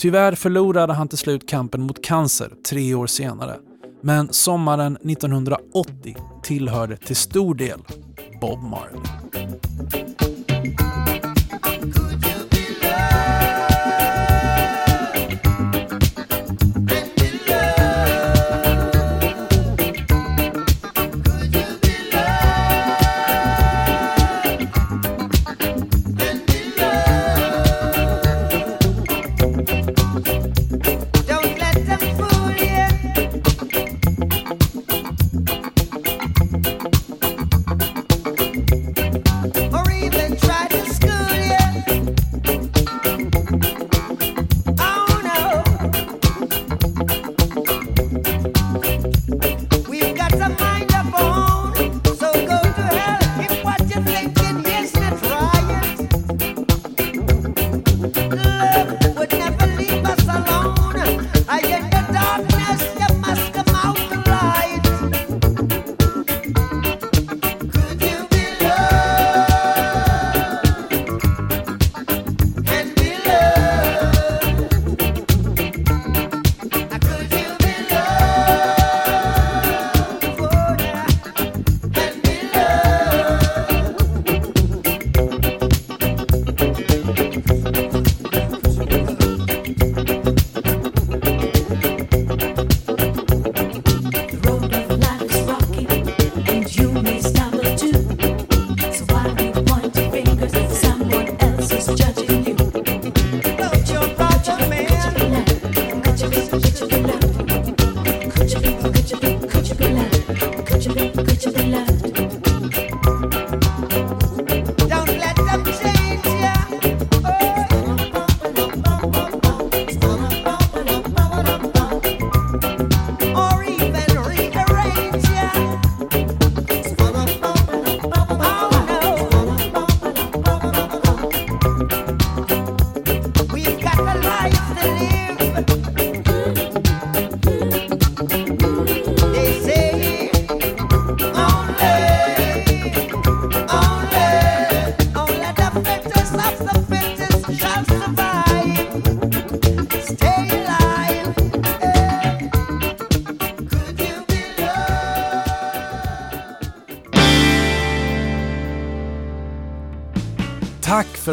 Tyvärr 0.00 0.34
förlorade 0.34 0.92
han 0.92 1.08
till 1.08 1.18
slut 1.18 1.48
kampen 1.48 1.82
mot 1.82 2.04
cancer 2.04 2.52
tre 2.68 2.94
år 2.94 3.06
senare. 3.06 3.56
Men 4.02 4.32
sommaren 4.32 4.96
1980 4.96 6.16
tillhörde 6.42 6.96
till 6.96 7.16
stor 7.16 7.54
del 7.54 7.80
Bob 8.40 8.62
Marley. 8.62 9.00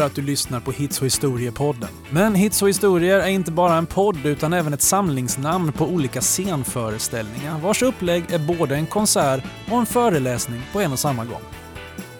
Att 0.07 0.15
du 0.15 0.21
lyssnar 0.21 0.59
på 0.59 0.71
Hits 0.71 0.99
och 0.99 1.05
historiepodden. 1.05 1.89
Men 2.09 2.35
Hits 2.35 2.61
och 2.61 2.69
historier 2.69 3.19
är 3.19 3.27
inte 3.27 3.51
bara 3.51 3.75
en 3.75 3.85
podd 3.85 4.25
utan 4.25 4.53
även 4.53 4.73
ett 4.73 4.81
samlingsnamn 4.81 5.71
på 5.71 5.85
olika 5.85 6.21
scenföreställningar 6.21 7.59
vars 7.59 7.81
upplägg 7.81 8.31
är 8.31 8.39
både 8.39 8.75
en 8.75 8.87
konsert 8.87 9.43
och 9.71 9.77
en 9.77 9.85
föreläsning 9.85 10.61
på 10.73 10.81
en 10.81 10.91
och 10.91 10.99
samma 10.99 11.25
gång. 11.25 11.41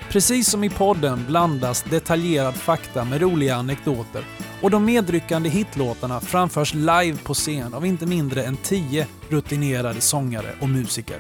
Precis 0.10 0.50
som 0.50 0.63
i 0.63 0.69
podden 0.69 1.26
blandas 1.28 1.84
detaljerad 1.84 2.56
fakta 2.56 3.06
med 3.06 3.21
roliga 3.21 3.56
anekdoter 3.56 4.23
och 4.62 4.71
de 4.71 4.86
medryckande 4.86 5.50
hitlåtarna 5.50 6.19
framförs 6.19 6.73
live 6.73 7.17
på 7.23 7.34
scen 7.34 7.73
av 7.73 7.86
inte 7.86 8.06
mindre 8.06 8.43
än 8.43 8.58
tio 8.58 9.08
rutinerade 9.30 10.02
sångare 10.02 10.54
och 10.62 10.69
musiker. 10.69 11.17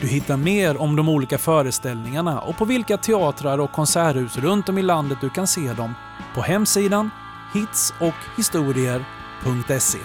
Du 0.00 0.06
hittar 0.06 0.36
mer 0.36 0.76
om 0.76 0.96
de 0.96 1.08
olika 1.08 1.38
föreställningarna 1.38 2.40
och 2.40 2.56
på 2.56 2.64
vilka 2.64 2.96
teatrar 2.96 3.58
och 3.58 3.72
konserthus 3.72 4.36
runt 4.36 4.68
om 4.68 4.78
i 4.78 4.82
landet 4.82 5.18
du 5.20 5.30
kan 5.30 5.46
se 5.46 5.72
dem 5.72 5.94
på 6.34 6.40
hemsidan 6.40 7.10
hitsochhistorier.se. 7.54 9.98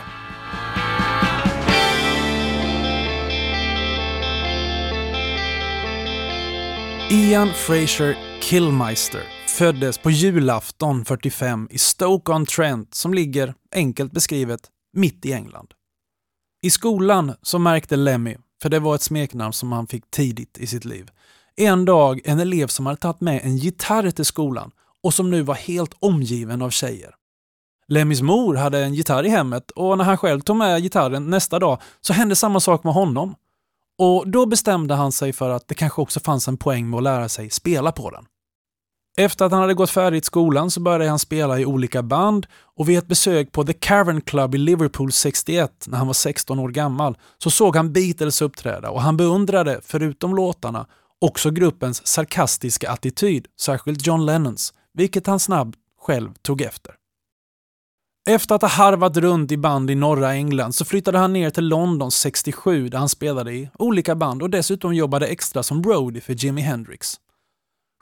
Ian 7.12 7.49
Fraser 7.53 8.17
Killmeister 8.41 9.21
föddes 9.58 9.97
på 9.97 10.12
julafton 10.12 11.06
45 11.06 11.67
i 11.71 11.77
Stoke-on-Trent 11.77 12.93
som 12.93 13.13
ligger, 13.13 13.53
enkelt 13.75 14.12
beskrivet, 14.12 14.60
mitt 14.93 15.25
i 15.25 15.34
England. 15.34 15.67
I 16.63 16.69
skolan 16.69 17.34
så 17.41 17.60
märkte 17.60 17.95
Lemmy 17.95 18.38
för 18.63 18.69
det 18.69 18.80
var 18.80 18.95
ett 18.95 19.02
smeknamn 19.02 19.54
som 19.54 19.71
han 19.71 19.88
fick 19.88 20.12
tidigt 20.12 20.58
i 20.58 20.67
sitt 20.67 20.86
liv. 20.86 21.12
En 21.56 21.86
dag 21.86 22.21
en 22.26 22.39
elev 22.39 22.67
som 22.67 22.86
hade 22.86 22.97
tagit 22.97 23.21
med 23.21 23.41
en 23.43 23.58
gitarr 23.58 24.12
till 24.12 24.26
skolan 24.26 24.71
och 25.04 25.13
som 25.13 25.30
nu 25.30 25.41
var 25.41 25.56
helt 25.56 25.93
omgiven 25.99 26.62
av 26.62 26.69
tjejer. 26.69 27.15
Lemmys 27.88 28.21
mor 28.21 28.56
hade 28.56 28.84
en 28.84 28.93
gitarr 28.93 29.23
i 29.23 29.30
hemmet 29.30 29.71
och 29.71 29.97
när 29.97 30.06
han 30.06 30.17
själv 30.17 30.41
tog 30.41 30.56
med 30.56 30.82
gitarren 30.82 31.30
nästa 31.30 31.60
dag 31.60 31.82
så 32.02 32.13
hände 32.13 32.36
samma 32.36 32.60
sak 32.60 32.84
med 32.84 32.93
honom. 32.93 33.36
Och 33.97 34.28
då 34.28 34.45
bestämde 34.45 34.95
han 34.95 35.12
sig 35.12 35.34
för 35.34 35.49
att 35.49 35.67
det 35.67 35.76
kanske 35.76 36.02
också 36.02 36.19
fanns 36.19 36.47
en 36.47 36.58
poäng 36.58 36.89
med 36.89 36.97
att 36.97 37.04
lära 37.04 37.30
sig 37.30 37.49
spela 37.49 37.91
på 37.91 38.10
den. 38.10 38.26
Efter 39.17 39.45
att 39.45 39.52
han 39.52 39.62
hade 39.62 39.73
gått 39.73 39.89
färdigt 39.89 40.26
skolan 40.26 40.71
så 40.71 40.80
började 40.80 41.10
han 41.10 41.19
spela 41.19 41.60
i 41.60 41.65
olika 41.65 42.04
band 42.04 42.47
och 42.76 42.89
vid 42.89 42.97
ett 42.97 43.08
besök 43.08 43.52
på 43.52 43.63
The 43.63 43.73
Cavern 43.73 44.21
Club 44.21 44.56
i 44.56 44.58
Liverpool 44.58 45.12
61 45.12 45.86
när 45.88 45.97
han 45.97 46.08
var 46.08 46.13
16 46.13 46.60
år 46.60 46.69
gammal 46.69 47.17
så 47.38 47.52
såg 47.52 47.76
han 47.76 47.93
Beatles 47.93 48.41
uppträda 48.41 48.89
och 48.89 49.02
han 49.02 49.17
beundrade, 49.17 49.80
förutom 49.84 50.36
låtarna, 50.36 50.88
också 51.21 51.52
gruppens 51.52 52.08
sarkastiska 52.08 52.91
attityd, 52.91 53.47
särskilt 53.62 54.08
John 54.08 54.26
Lennons, 54.26 54.73
vilket 54.93 55.28
han 55.28 55.39
snabbt 55.39 55.78
själv 56.02 56.34
tog 56.41 56.62
efter. 56.62 56.93
Efter 58.30 58.56
att 58.56 58.62
ha 58.62 58.69
harvat 58.69 59.17
runt 59.17 59.52
i 59.52 59.58
band 59.58 59.91
i 59.91 59.95
norra 59.95 60.34
England 60.34 60.73
så 60.73 60.86
flyttade 60.86 61.17
han 61.17 61.34
ner 61.34 61.49
till 61.49 61.67
London 61.67 62.12
67 62.12 62.89
där 62.89 62.97
han 62.97 63.10
spelade 63.10 63.54
i 63.54 63.69
olika 63.80 64.15
band 64.15 64.41
och 64.41 64.49
dessutom 64.49 64.95
jobbade 64.95 65.28
extra 65.28 65.63
som 65.63 65.84
roadie 65.84 66.21
för 66.21 66.34
Jimi 66.34 66.62
Hendrix. 66.62 67.19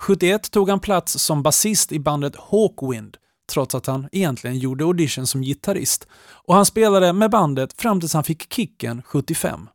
71 0.01 0.51
tog 0.51 0.69
han 0.69 0.79
plats 0.79 1.23
som 1.23 1.43
basist 1.43 1.91
i 1.91 1.99
bandet 1.99 2.35
Hawkwind, 2.35 3.17
trots 3.51 3.75
att 3.75 3.85
han 3.85 4.09
egentligen 4.11 4.57
gjorde 4.57 4.83
audition 4.83 5.27
som 5.27 5.41
gitarrist. 5.41 6.07
Och 6.31 6.55
han 6.55 6.65
spelade 6.65 7.13
med 7.13 7.31
bandet 7.31 7.81
fram 7.81 7.99
tills 7.99 8.13
han 8.13 8.23
fick 8.23 8.53
kicken 8.53 9.01
75. 9.03 9.69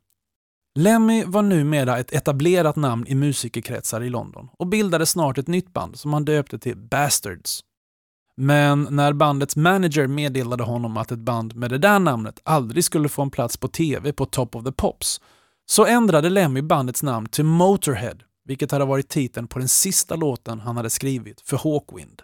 Lemmy 0.75 1.23
var 1.25 1.41
numera 1.41 1.97
ett 1.97 2.13
etablerat 2.13 2.75
namn 2.75 3.07
i 3.07 3.15
musikerkretsar 3.15 4.03
i 4.03 4.09
London 4.09 4.49
och 4.59 4.67
bildade 4.67 5.05
snart 5.05 5.37
ett 5.37 5.47
nytt 5.47 5.73
band 5.73 5.99
som 5.99 6.13
han 6.13 6.25
döpte 6.25 6.59
till 6.59 6.77
Bastards. 6.77 7.63
Men 8.37 8.87
när 8.91 9.13
bandets 9.13 9.55
manager 9.55 10.07
meddelade 10.07 10.63
honom 10.63 10.97
att 10.97 11.11
ett 11.11 11.19
band 11.19 11.55
med 11.55 11.69
det 11.69 11.77
där 11.77 11.99
namnet 11.99 12.39
aldrig 12.43 12.83
skulle 12.83 13.09
få 13.09 13.21
en 13.21 13.31
plats 13.31 13.57
på 13.57 13.67
TV 13.67 14.13
på 14.13 14.25
Top 14.25 14.55
of 14.55 14.63
the 14.63 14.71
Pops 14.71 15.21
så 15.65 15.85
ändrade 15.85 16.29
Lemmy 16.29 16.61
bandets 16.61 17.03
namn 17.03 17.29
till 17.29 17.45
Motorhead 17.45 18.26
vilket 18.47 18.71
hade 18.71 18.85
varit 18.85 19.09
titeln 19.09 19.47
på 19.47 19.59
den 19.59 19.67
sista 19.67 20.15
låten 20.15 20.59
han 20.59 20.77
hade 20.77 20.89
skrivit 20.89 21.41
för 21.41 21.57
Hawkwind. 21.57 22.21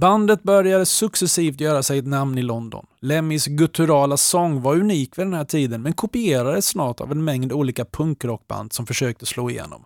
Bandet 0.00 0.42
började 0.42 0.86
successivt 0.86 1.60
göra 1.60 1.82
sig 1.82 1.98
ett 1.98 2.06
namn 2.06 2.38
i 2.38 2.42
London. 2.42 2.86
Lemmys 3.00 3.46
gutturala 3.46 4.16
sång 4.16 4.62
var 4.62 4.76
unik 4.76 5.18
vid 5.18 5.26
den 5.26 5.34
här 5.34 5.44
tiden 5.44 5.82
men 5.82 5.92
kopierades 5.92 6.66
snart 6.66 7.00
av 7.00 7.12
en 7.12 7.24
mängd 7.24 7.52
olika 7.52 7.84
punkrockband 7.84 8.72
som 8.72 8.86
försökte 8.86 9.26
slå 9.26 9.50
igenom. 9.50 9.84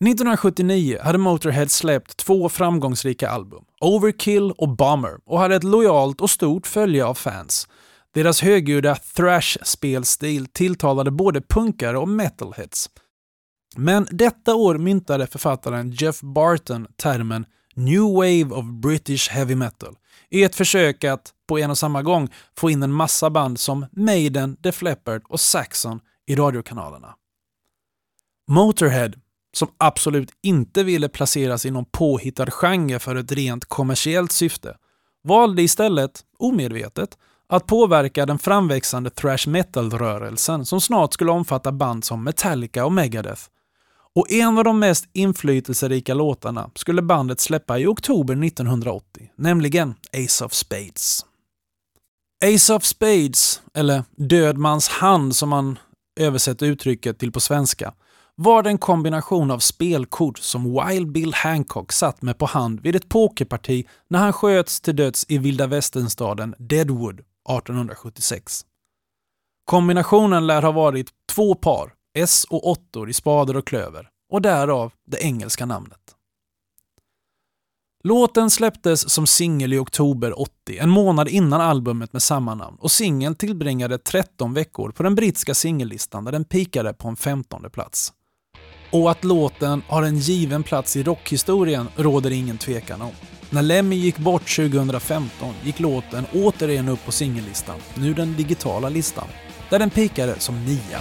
1979 0.00 0.98
hade 1.02 1.18
Motorhead 1.18 1.68
släppt 1.68 2.16
två 2.16 2.48
framgångsrika 2.48 3.28
album, 3.28 3.64
Overkill 3.80 4.52
och 4.52 4.68
Bomber, 4.68 5.18
och 5.24 5.38
hade 5.38 5.56
ett 5.56 5.64
lojalt 5.64 6.20
och 6.20 6.30
stort 6.30 6.66
följe 6.66 7.04
av 7.04 7.14
fans. 7.14 7.68
Deras 8.14 8.42
högljudda 8.42 8.94
thrash-spelstil 8.94 10.46
tilltalade 10.46 11.10
både 11.10 11.40
punkare 11.40 11.98
och 11.98 12.08
metalheads. 12.08 12.90
Men 13.80 14.06
detta 14.10 14.54
år 14.54 14.78
myntade 14.78 15.26
författaren 15.26 15.90
Jeff 15.90 16.20
Barton 16.20 16.86
termen 16.96 17.46
“New 17.74 18.02
Wave 18.02 18.44
of 18.44 18.64
British 18.64 19.30
Heavy 19.30 19.54
Metal” 19.54 19.96
i 20.30 20.42
ett 20.42 20.54
försök 20.54 21.04
att, 21.04 21.32
på 21.48 21.58
en 21.58 21.70
och 21.70 21.78
samma 21.78 22.02
gång, 22.02 22.28
få 22.56 22.70
in 22.70 22.82
en 22.82 22.92
massa 22.92 23.30
band 23.30 23.60
som 23.60 23.86
Maiden, 23.92 24.56
Def 24.60 24.82
Leppard 24.82 25.22
och 25.28 25.40
Saxon 25.40 26.00
i 26.26 26.34
radiokanalerna. 26.34 27.14
Motorhead, 28.48 29.12
som 29.52 29.68
absolut 29.76 30.30
inte 30.42 30.84
ville 30.84 31.08
placeras 31.08 31.66
i 31.66 31.70
någon 31.70 31.84
påhittad 31.84 32.50
genre 32.50 32.98
för 32.98 33.16
ett 33.16 33.32
rent 33.32 33.64
kommersiellt 33.64 34.32
syfte, 34.32 34.76
valde 35.24 35.62
istället, 35.62 36.20
omedvetet, 36.38 37.18
att 37.48 37.66
påverka 37.66 38.26
den 38.26 38.38
framväxande 38.38 39.10
thrash 39.10 39.48
metal-rörelsen 39.48 40.66
som 40.66 40.80
snart 40.80 41.14
skulle 41.14 41.30
omfatta 41.30 41.72
band 41.72 42.04
som 42.04 42.24
Metallica 42.24 42.84
och 42.84 42.92
Megadeth 42.92 43.42
och 44.18 44.32
en 44.32 44.58
av 44.58 44.64
de 44.64 44.78
mest 44.78 45.08
inflytelserika 45.12 46.14
låtarna 46.14 46.70
skulle 46.74 47.02
bandet 47.02 47.40
släppa 47.40 47.78
i 47.78 47.86
oktober 47.86 48.44
1980, 48.44 49.30
nämligen 49.36 49.94
Ace 50.12 50.44
of 50.44 50.52
Spades. 50.52 51.26
Ace 52.54 52.74
of 52.74 52.84
Spades, 52.84 53.62
eller 53.74 54.04
Död 54.16 54.58
mans 54.58 54.88
hand 54.88 55.36
som 55.36 55.48
man 55.48 55.78
översätter 56.20 56.66
uttrycket 56.66 57.18
till 57.18 57.32
på 57.32 57.40
svenska, 57.40 57.94
var 58.34 58.62
den 58.62 58.78
kombination 58.78 59.50
av 59.50 59.58
spelkort 59.58 60.38
som 60.38 60.74
Wild 60.74 61.12
Bill 61.12 61.34
Hancock 61.34 61.92
satt 61.92 62.22
med 62.22 62.38
på 62.38 62.46
hand 62.46 62.80
vid 62.80 62.96
ett 62.96 63.08
pokerparti 63.08 63.86
när 64.08 64.18
han 64.18 64.32
sköts 64.32 64.80
till 64.80 64.96
döds 64.96 65.26
i 65.28 65.38
vilda 65.38 65.66
västernstaden 65.66 66.54
Deadwood 66.58 67.20
1876. 67.20 68.64
Kombinationen 69.64 70.46
lär 70.46 70.62
ha 70.62 70.72
varit 70.72 71.08
två 71.34 71.54
par, 71.54 71.97
S 72.18 72.46
och 72.50 72.66
åttor 72.66 73.10
i 73.10 73.12
spader 73.12 73.56
och 73.56 73.66
klöver 73.66 74.08
och 74.32 74.42
därav 74.42 74.92
det 75.06 75.18
engelska 75.18 75.66
namnet. 75.66 76.14
Låten 78.04 78.50
släpptes 78.50 79.10
som 79.10 79.26
singel 79.26 79.72
i 79.72 79.78
oktober 79.78 80.40
80, 80.40 80.78
en 80.78 80.90
månad 80.90 81.28
innan 81.28 81.60
albumet 81.60 82.12
med 82.12 82.22
samma 82.22 82.54
namn 82.54 82.76
och 82.80 82.90
singeln 82.90 83.34
tillbringade 83.34 83.98
13 83.98 84.54
veckor 84.54 84.90
på 84.90 85.02
den 85.02 85.14
brittiska 85.14 85.54
singellistan 85.54 86.24
där 86.24 86.32
den 86.32 86.44
pikade 86.44 86.92
på 86.92 87.08
en 87.08 87.16
15 87.16 87.70
plats. 87.70 88.12
Och 88.92 89.10
att 89.10 89.24
låten 89.24 89.82
har 89.88 90.02
en 90.02 90.18
given 90.18 90.62
plats 90.62 90.96
i 90.96 91.02
rockhistorien 91.02 91.88
råder 91.96 92.30
ingen 92.30 92.58
tvekan 92.58 93.02
om. 93.02 93.12
När 93.50 93.62
Lemmy 93.62 93.96
gick 93.96 94.18
bort 94.18 94.56
2015 94.56 95.54
gick 95.62 95.80
låten 95.80 96.26
återigen 96.34 96.88
upp 96.88 97.04
på 97.04 97.12
singellistan, 97.12 97.76
nu 97.94 98.14
den 98.14 98.36
digitala 98.36 98.88
listan, 98.88 99.28
där 99.70 99.78
den 99.78 99.90
pikade 99.90 100.40
som 100.40 100.64
nia. 100.64 101.00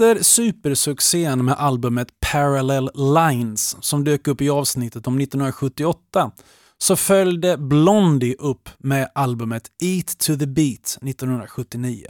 Efter 0.00 0.22
supersuccén 0.22 1.44
med 1.44 1.54
albumet 1.58 2.08
Parallel 2.20 2.90
Lines 2.94 3.76
som 3.80 4.04
dök 4.04 4.28
upp 4.28 4.40
i 4.40 4.50
avsnittet 4.50 5.06
om 5.06 5.20
1978 5.20 6.30
så 6.78 6.96
följde 6.96 7.56
Blondie 7.56 8.34
upp 8.38 8.68
med 8.78 9.08
albumet 9.14 9.70
Eat 9.82 10.18
to 10.18 10.36
the 10.36 10.46
Beat 10.46 10.98
1979. 11.02 12.06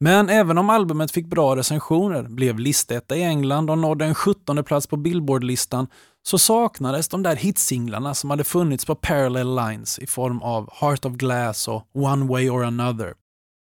Men 0.00 0.28
även 0.28 0.58
om 0.58 0.70
albumet 0.70 1.10
fick 1.10 1.26
bra 1.26 1.56
recensioner, 1.56 2.22
blev 2.22 2.58
listetta 2.58 3.16
i 3.16 3.22
England 3.22 3.70
och 3.70 3.78
nådde 3.78 4.04
en 4.04 4.14
17 4.14 4.64
plats 4.64 4.86
på 4.86 4.96
Billboard-listan 4.96 5.86
så 6.22 6.38
saknades 6.38 7.08
de 7.08 7.22
där 7.22 7.36
hitsinglarna 7.36 8.14
som 8.14 8.30
hade 8.30 8.44
funnits 8.44 8.86
på 8.86 8.94
Parallel 8.94 9.56
Lines 9.56 9.98
i 9.98 10.06
form 10.06 10.42
av 10.42 10.70
Heart 10.72 11.04
of 11.04 11.12
Glass 11.12 11.68
och 11.68 11.82
One 11.94 12.26
Way 12.26 12.50
or 12.50 12.64
Another 12.64 13.14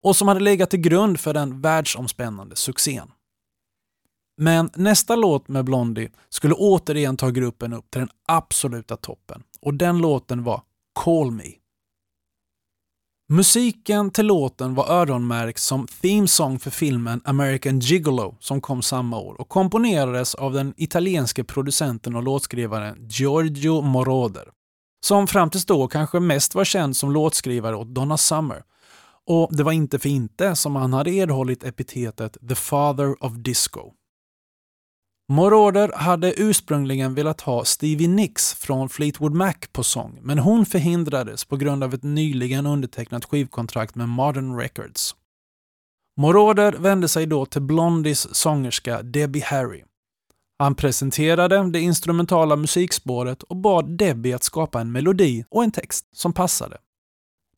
och 0.07 0.17
som 0.17 0.29
hade 0.29 0.41
legat 0.41 0.71
till 0.71 0.81
grund 0.81 1.21
för 1.21 1.35
den 1.35 1.61
världsomspännande 1.61 2.57
succén. 2.57 3.11
Men 4.41 4.71
nästa 4.75 5.17
låt 5.17 5.49
med 5.49 5.65
Blondie 5.65 6.11
skulle 6.29 6.55
återigen 6.55 7.17
ta 7.17 7.31
gruppen 7.31 7.73
upp 7.73 7.91
till 7.91 7.99
den 7.99 8.09
absoluta 8.29 8.97
toppen 8.97 9.43
och 9.61 9.75
den 9.75 9.99
låten 9.99 10.45
var 10.45 10.63
Call 11.05 11.31
Me. 11.31 11.45
Musiken 13.29 14.11
till 14.11 14.27
låten 14.27 14.75
var 14.75 14.89
öronmärkt 14.91 15.61
som 15.61 15.87
theme 15.87 16.29
song 16.29 16.59
för 16.59 16.71
filmen 16.71 17.21
American 17.25 17.79
Gigolo 17.79 18.37
som 18.41 18.61
kom 18.61 18.83
samma 18.83 19.19
år 19.19 19.41
och 19.41 19.49
komponerades 19.49 20.35
av 20.35 20.53
den 20.53 20.75
italienske 20.77 21.45
producenten 21.45 22.17
och 22.17 22.23
låtskrivaren 22.23 23.07
Giorgio 23.09 23.81
Moroder. 23.81 24.49
Som 25.07 25.27
fram 25.27 25.51
tills 25.51 25.67
då 25.67 25.89
kanske 25.89 26.21
mest 26.21 26.55
var 26.55 26.65
känd 26.65 26.97
som 26.97 27.13
låtskrivare 27.13 27.77
åt 27.77 27.95
Donna 27.95 28.17
Summer. 28.17 28.63
Och 29.27 29.57
det 29.57 29.62
var 29.62 29.72
inte 29.72 29.99
för 29.99 30.09
inte 30.09 30.57
som 30.57 30.77
han 30.77 30.93
hade 30.93 31.11
erhållit 31.11 31.64
epitetet 31.64 32.37
“The 32.49 32.55
Father 32.55 33.24
of 33.24 33.33
Disco”. 33.33 33.93
Moroder 35.29 35.93
hade 35.95 36.41
ursprungligen 36.41 37.14
velat 37.14 37.41
ha 37.41 37.64
Stevie 37.64 38.09
Nicks 38.09 38.55
från 38.55 38.89
Fleetwood 38.89 39.35
Mac 39.35 39.55
på 39.72 39.83
sång, 39.83 40.18
men 40.22 40.39
hon 40.39 40.66
förhindrades 40.66 41.45
på 41.45 41.57
grund 41.57 41.85
av 41.85 41.95
ett 41.95 42.03
nyligen 42.03 42.66
undertecknat 42.66 43.24
skivkontrakt 43.24 43.95
med 43.95 44.09
Modern 44.09 44.57
Records. 44.57 45.16
Moroder 46.20 46.72
vände 46.72 47.09
sig 47.09 47.27
då 47.27 47.47
till 47.47 47.62
Blondies 47.62 48.35
sångerska 48.35 49.03
Debbie 49.03 49.43
Harry. 49.45 49.85
Han 50.59 50.74
presenterade 50.74 51.70
det 51.70 51.81
instrumentala 51.81 52.57
musikspåret 52.57 53.43
och 53.43 53.57
bad 53.57 53.99
Debbie 53.99 54.33
att 54.33 54.45
skapa 54.45 54.81
en 54.81 54.93
melodi 54.93 55.45
och 55.49 55.64
en 55.64 55.72
text 55.72 56.07
som 56.12 56.33
passade. 56.33 56.79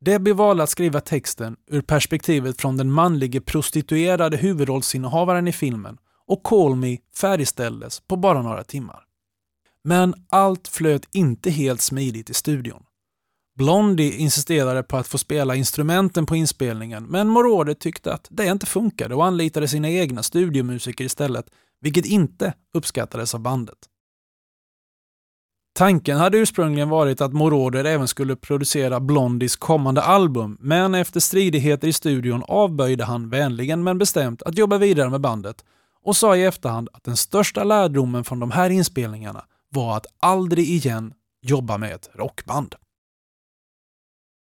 Debbie 0.00 0.32
valde 0.32 0.62
att 0.62 0.70
skriva 0.70 1.00
texten 1.00 1.56
ur 1.70 1.80
perspektivet 1.80 2.60
från 2.60 2.76
den 2.76 2.92
manlige 2.92 3.40
prostituerade 3.40 4.36
huvudrollsinnehavaren 4.36 5.48
i 5.48 5.52
filmen 5.52 5.98
och 6.26 6.42
Call 6.42 6.76
Me 6.76 6.96
färdigställdes 7.16 8.00
på 8.00 8.16
bara 8.16 8.42
några 8.42 8.64
timmar. 8.64 9.04
Men 9.84 10.14
allt 10.28 10.68
flöt 10.68 11.08
inte 11.12 11.50
helt 11.50 11.80
smidigt 11.80 12.30
i 12.30 12.34
studion. 12.34 12.82
Blondie 13.56 14.12
insisterade 14.12 14.82
på 14.82 14.96
att 14.96 15.08
få 15.08 15.18
spela 15.18 15.54
instrumenten 15.54 16.26
på 16.26 16.36
inspelningen 16.36 17.04
men 17.04 17.28
Moroder 17.28 17.74
tyckte 17.74 18.12
att 18.12 18.26
det 18.30 18.46
inte 18.46 18.66
funkade 18.66 19.14
och 19.14 19.26
anlitade 19.26 19.68
sina 19.68 19.88
egna 19.90 20.22
studiomusiker 20.22 21.04
istället, 21.04 21.46
vilket 21.80 22.06
inte 22.06 22.54
uppskattades 22.74 23.34
av 23.34 23.40
bandet. 23.40 23.78
Tanken 25.78 26.18
hade 26.18 26.38
ursprungligen 26.38 26.88
varit 26.88 27.20
att 27.20 27.32
Moroder 27.32 27.84
även 27.84 28.08
skulle 28.08 28.36
producera 28.36 29.00
Blondies 29.00 29.56
kommande 29.56 30.02
album, 30.02 30.56
men 30.60 30.94
efter 30.94 31.20
stridigheter 31.20 31.88
i 31.88 31.92
studion 31.92 32.42
avböjde 32.48 33.04
han 33.04 33.30
vänligen 33.30 33.84
men 33.84 33.98
bestämt 33.98 34.42
att 34.42 34.58
jobba 34.58 34.78
vidare 34.78 35.10
med 35.10 35.20
bandet 35.20 35.64
och 36.04 36.16
sa 36.16 36.36
i 36.36 36.44
efterhand 36.44 36.88
att 36.92 37.04
den 37.04 37.16
största 37.16 37.64
lärdomen 37.64 38.24
från 38.24 38.40
de 38.40 38.50
här 38.50 38.70
inspelningarna 38.70 39.44
var 39.68 39.96
att 39.96 40.06
aldrig 40.20 40.68
igen 40.68 41.12
jobba 41.42 41.78
med 41.78 41.92
ett 41.94 42.10
rockband. 42.14 42.74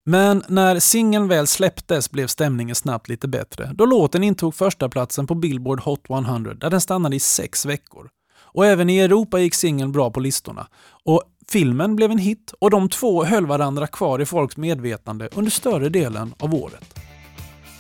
Men 0.06 0.44
när 0.48 0.80
singeln 0.80 1.28
väl 1.28 1.48
släpptes 1.48 2.12
blev 2.12 2.28
stämningen 2.28 2.76
snabbt 2.76 3.10
lite 3.10 3.28
bättre 3.28 3.72
då 3.74 3.86
låten 3.86 4.24
intog 4.24 4.56
första 4.56 4.90
platsen 4.90 5.28
på 5.28 5.36
Billboard 5.36 5.80
Hot 5.82 6.10
100 6.10 6.54
där 6.54 6.70
den 6.70 6.82
stannade 6.82 7.16
i 7.16 7.20
sex 7.20 7.66
veckor. 7.66 8.10
Och 8.58 8.66
även 8.66 8.90
i 8.90 9.00
Europa 9.00 9.40
gick 9.40 9.54
singeln 9.54 9.92
bra 9.92 10.12
på 10.12 10.20
listorna. 10.20 10.68
Och 11.04 11.24
filmen 11.50 11.96
blev 11.96 12.12
en 12.12 12.18
hit 12.18 12.54
och 12.60 12.70
de 12.70 12.90
två 12.90 13.24
höll 13.24 13.46
varandra 13.46 13.88
kvar 13.88 14.22
i 14.22 14.26
folks 14.26 14.58
medvetande 14.58 15.30
under 15.36 15.52
större 15.52 15.90
delen 15.90 16.34
av 16.40 16.56
året. 16.56 17.00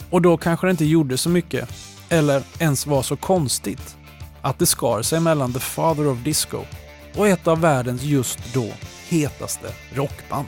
Och 0.09 0.21
då 0.21 0.37
kanske 0.37 0.67
det 0.67 0.71
inte 0.71 0.85
gjorde 0.85 1.17
så 1.17 1.29
mycket 1.29 1.69
eller 2.09 2.43
ens 2.59 2.87
var 2.87 3.01
så 3.01 3.15
konstigt 3.15 3.97
att 4.41 4.59
det 4.59 4.65
skar 4.65 5.01
sig 5.01 5.19
mellan 5.19 5.53
The 5.53 5.59
Father 5.59 6.07
of 6.07 6.23
Disco 6.23 6.59
och 7.15 7.27
ett 7.27 7.47
av 7.47 7.61
världens 7.61 8.03
just 8.03 8.53
då 8.53 8.67
hetaste 9.09 9.67
rockband. 9.93 10.47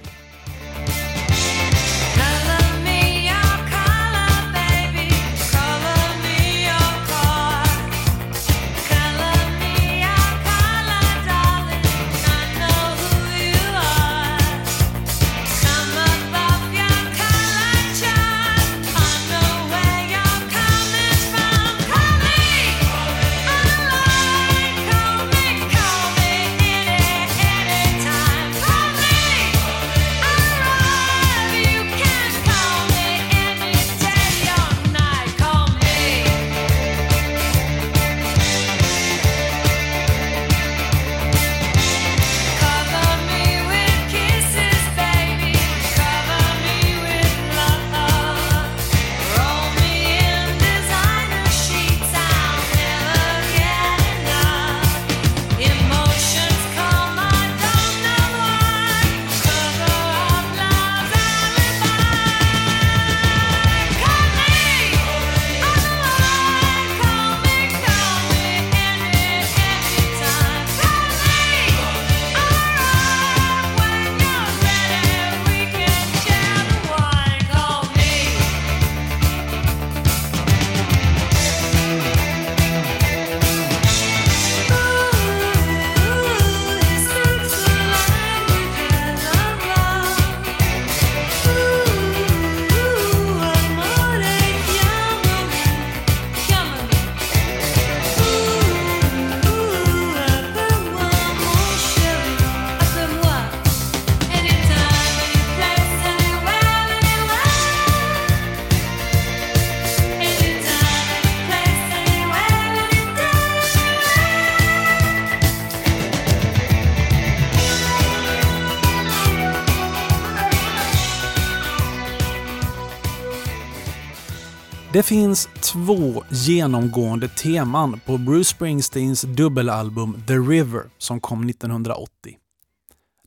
Finns 125.10 125.50
två 125.62 126.24
genomgående 126.30 127.28
teman 127.28 128.00
på 128.06 128.18
Bruce 128.18 128.50
Springsteens 128.50 129.22
dubbelalbum 129.22 130.24
The 130.28 130.34
River 130.34 130.84
som 130.98 131.20
kom 131.20 131.50
1980. 131.50 132.38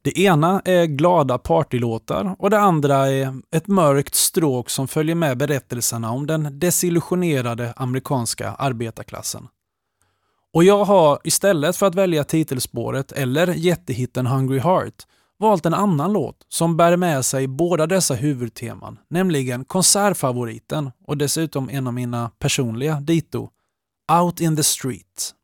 Det 0.03 0.19
ena 0.19 0.63
är 0.65 0.87
glada 0.87 1.39
partylåtar 1.39 2.37
och 2.39 2.51
det 2.51 2.59
andra 2.59 3.11
är 3.11 3.35
ett 3.51 3.67
mörkt 3.67 4.15
stråk 4.15 4.71
som 4.71 4.89
följer 4.89 5.15
med 5.15 5.39
berättelserna 5.39 6.11
om 6.11 6.27
den 6.27 6.59
desillusionerade 6.59 7.73
amerikanska 7.77 8.51
arbetarklassen. 8.51 9.49
Och 10.53 10.65
jag 10.65 10.85
har 10.85 11.19
istället 11.25 11.77
för 11.77 11.87
att 11.87 11.95
välja 11.95 12.25
titelspåret 12.25 13.13
eller 13.13 13.47
jättehitten 13.47 14.27
Hungry 14.27 14.59
Heart 14.59 15.07
valt 15.43 15.67
en 15.67 15.75
annan 15.75 16.13
låt 16.13 16.47
som 16.49 16.77
bär 16.77 16.97
med 16.97 17.25
sig 17.25 17.47
båda 17.47 17.87
dessa 17.87 18.15
huvudteman, 18.15 18.99
nämligen 19.09 19.65
konsertfavoriten 19.65 20.91
och 21.07 21.17
dessutom 21.17 21.69
en 21.69 21.87
av 21.87 21.95
mina 21.95 22.31
personliga 22.39 23.01
dito, 23.01 23.51
Out 24.13 24.41
in 24.41 24.57
the 24.57 24.63
Street. 24.63 25.35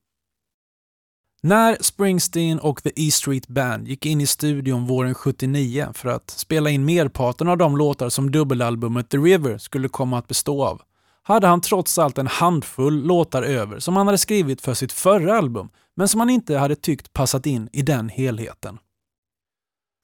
När 1.42 1.76
Springsteen 1.80 2.59
och 2.59 2.82
The 2.82 2.90
E 2.96 3.11
Street 3.11 3.49
Band 3.49 3.88
gick 3.88 4.07
in 4.07 4.20
i 4.20 4.26
studion 4.26 4.86
våren 4.86 5.14
79 5.14 5.88
för 5.94 6.09
att 6.09 6.30
spela 6.30 6.70
in 6.70 6.84
merparten 6.84 7.49
av 7.49 7.59
de 7.59 7.76
låtar 7.76 8.09
som 8.09 8.30
dubbelalbumet 8.30 9.11
The 9.11 9.16
River 9.16 9.59
skulle 9.59 9.88
komma 9.88 10.18
att 10.18 10.28
bestå 10.28 10.64
av, 10.64 10.82
hade 11.22 11.46
han 11.46 11.61
trots 11.61 11.99
allt 11.99 12.18
en 12.18 12.26
handfull 12.26 13.07
låtar 13.07 13.42
över 13.42 13.78
som 13.78 13.96
han 13.96 14.07
hade 14.07 14.18
skrivit 14.18 14.61
för 14.61 14.74
sitt 14.74 14.92
förra 14.92 15.38
album, 15.38 15.68
men 15.96 16.09
som 16.09 16.20
han 16.20 16.30
inte 16.30 16.59
hade 16.59 16.76
tyckt 16.76 17.12
passat 17.12 17.46
in 17.46 17.68
i 17.72 17.82
den 17.82 18.09
helheten. 18.09 18.78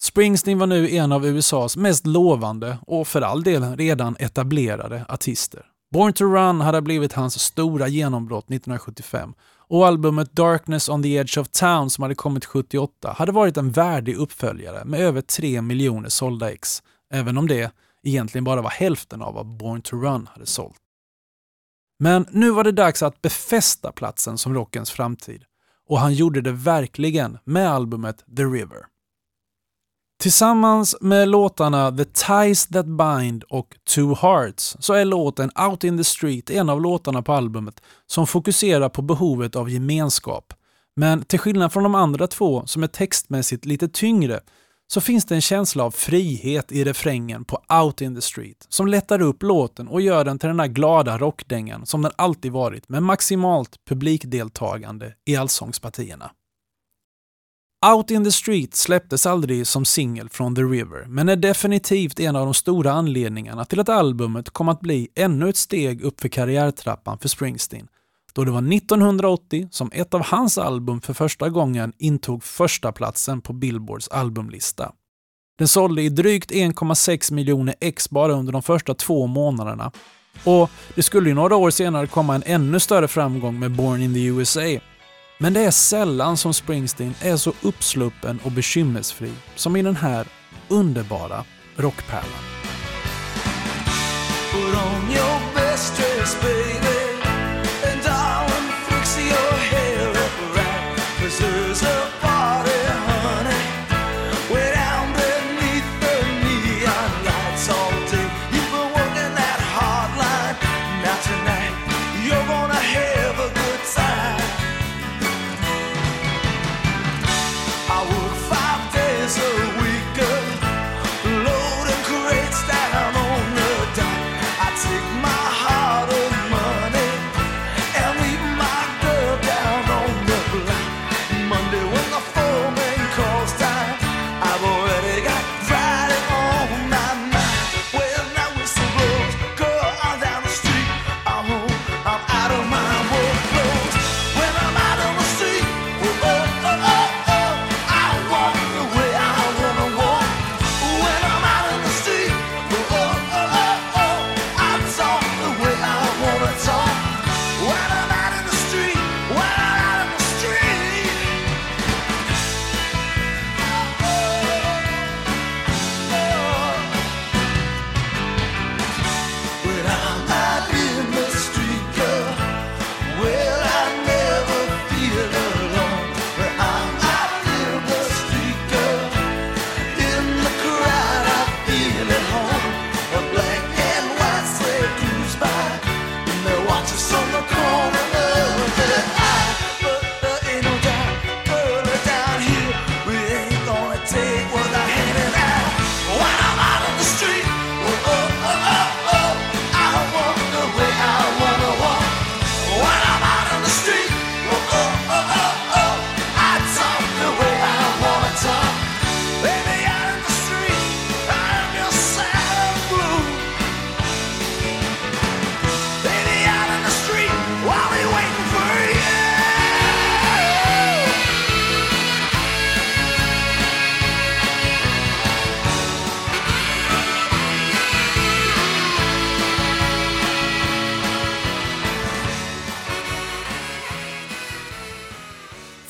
Springsteen 0.04 0.58
var 0.58 0.66
nu 0.66 0.90
en 0.90 1.12
av 1.12 1.26
USAs 1.26 1.76
mest 1.76 2.06
lovande 2.06 2.78
och 2.86 3.08
för 3.08 3.22
all 3.22 3.42
del 3.42 3.76
redan 3.76 4.16
etablerade 4.18 5.04
artister. 5.08 5.66
Born 5.92 6.12
to 6.12 6.24
Run 6.24 6.60
hade 6.60 6.82
blivit 6.82 7.12
hans 7.12 7.40
stora 7.40 7.88
genombrott 7.88 8.44
1975 8.44 9.34
och 9.68 9.86
albumet 9.86 10.32
Darkness 10.32 10.88
on 10.88 11.02
the 11.02 11.16
Edge 11.16 11.38
of 11.38 11.48
Town 11.48 11.90
som 11.90 12.02
hade 12.02 12.14
kommit 12.14 12.44
78 12.44 13.14
hade 13.18 13.32
varit 13.32 13.56
en 13.56 13.70
värdig 13.70 14.16
uppföljare 14.16 14.84
med 14.84 15.00
över 15.00 15.20
3 15.20 15.62
miljoner 15.62 16.08
sålda 16.08 16.52
ex, 16.52 16.82
även 17.10 17.38
om 17.38 17.48
det 17.48 17.72
egentligen 18.02 18.44
bara 18.44 18.62
var 18.62 18.70
hälften 18.70 19.22
av 19.22 19.34
vad 19.34 19.46
Born 19.46 19.82
to 19.82 19.96
Run 19.96 20.28
hade 20.32 20.46
sålt. 20.46 20.78
Men 21.98 22.26
nu 22.30 22.50
var 22.50 22.64
det 22.64 22.72
dags 22.72 23.02
att 23.02 23.22
befästa 23.22 23.92
platsen 23.92 24.38
som 24.38 24.54
rockens 24.54 24.90
framtid 24.90 25.44
och 25.88 25.98
han 25.98 26.14
gjorde 26.14 26.40
det 26.40 26.52
verkligen 26.52 27.38
med 27.44 27.70
albumet 27.70 28.24
The 28.36 28.42
River. 28.42 28.93
Tillsammans 30.24 30.96
med 31.00 31.28
låtarna 31.28 31.92
The 31.92 32.04
Ties 32.04 32.66
That 32.66 32.86
Bind 32.86 33.44
och 33.48 33.76
Two 33.94 34.14
Hearts 34.22 34.76
så 34.80 34.92
är 34.92 35.04
låten 35.04 35.50
Out 35.68 35.84
in 35.84 35.98
the 35.98 36.04
Street 36.04 36.50
en 36.50 36.70
av 36.70 36.80
låtarna 36.80 37.22
på 37.22 37.32
albumet 37.32 37.80
som 38.06 38.26
fokuserar 38.26 38.88
på 38.88 39.02
behovet 39.02 39.56
av 39.56 39.70
gemenskap. 39.70 40.52
Men 40.96 41.24
till 41.24 41.38
skillnad 41.38 41.72
från 41.72 41.82
de 41.82 41.94
andra 41.94 42.26
två, 42.26 42.66
som 42.66 42.82
är 42.82 42.86
textmässigt 42.86 43.64
lite 43.64 43.88
tyngre, 43.88 44.40
så 44.86 45.00
finns 45.00 45.24
det 45.24 45.34
en 45.34 45.40
känsla 45.40 45.84
av 45.84 45.90
frihet 45.90 46.72
i 46.72 46.84
refrängen 46.84 47.44
på 47.44 47.62
Out 47.82 48.00
in 48.00 48.14
the 48.14 48.20
Street 48.20 48.66
som 48.68 48.86
lättar 48.86 49.22
upp 49.22 49.42
låten 49.42 49.88
och 49.88 50.00
gör 50.00 50.24
den 50.24 50.38
till 50.38 50.48
den 50.48 50.56
där 50.56 50.66
glada 50.66 51.18
rockdängan 51.18 51.86
som 51.86 52.02
den 52.02 52.12
alltid 52.16 52.52
varit 52.52 52.88
med 52.88 53.02
maximalt 53.02 53.70
publikdeltagande 53.88 55.12
i 55.24 55.36
allsångspartierna. 55.36 56.30
Out 57.92 58.10
in 58.10 58.24
the 58.24 58.32
Street 58.32 58.74
släpptes 58.74 59.26
aldrig 59.26 59.66
som 59.66 59.84
singel 59.84 60.28
från 60.28 60.54
The 60.54 60.62
River, 60.62 61.06
men 61.08 61.28
är 61.28 61.36
definitivt 61.36 62.20
en 62.20 62.36
av 62.36 62.44
de 62.44 62.54
stora 62.54 62.92
anledningarna 62.92 63.64
till 63.64 63.80
att 63.80 63.88
albumet 63.88 64.50
kom 64.50 64.68
att 64.68 64.80
bli 64.80 65.08
ännu 65.14 65.48
ett 65.48 65.56
steg 65.56 66.02
upp 66.02 66.20
för 66.20 66.28
karriärtrappan 66.28 67.18
för 67.18 67.28
Springsteen. 67.28 67.86
Då 68.32 68.44
det 68.44 68.50
var 68.50 68.74
1980 68.74 69.68
som 69.70 69.90
ett 69.92 70.14
av 70.14 70.24
hans 70.24 70.58
album 70.58 71.00
för 71.00 71.14
första 71.14 71.48
gången 71.48 71.92
intog 71.98 72.44
första 72.44 72.92
platsen 72.92 73.40
på 73.40 73.52
Billboards 73.52 74.08
albumlista. 74.08 74.92
Den 75.58 75.68
sålde 75.68 76.02
i 76.02 76.08
drygt 76.08 76.50
1,6 76.50 77.32
miljoner 77.32 77.74
ex 77.80 78.10
bara 78.10 78.32
under 78.32 78.52
de 78.52 78.62
första 78.62 78.94
två 78.94 79.26
månaderna. 79.26 79.92
Och 80.44 80.70
det 80.94 81.02
skulle 81.02 81.28
ju 81.28 81.34
några 81.34 81.56
år 81.56 81.70
senare 81.70 82.06
komma 82.06 82.34
en 82.34 82.42
ännu 82.46 82.80
större 82.80 83.08
framgång 83.08 83.58
med 83.58 83.70
Born 83.70 84.02
in 84.02 84.14
the 84.14 84.24
USA 84.24 84.80
men 85.38 85.52
det 85.52 85.60
är 85.60 85.70
sällan 85.70 86.36
som 86.36 86.54
Springsteen 86.54 87.14
är 87.20 87.36
så 87.36 87.52
uppsluppen 87.62 88.40
och 88.44 88.52
bekymmersfri 88.52 89.32
som 89.54 89.76
i 89.76 89.82
den 89.82 89.96
här 89.96 90.26
underbara 90.68 91.44
rockpärlan. 91.76 92.54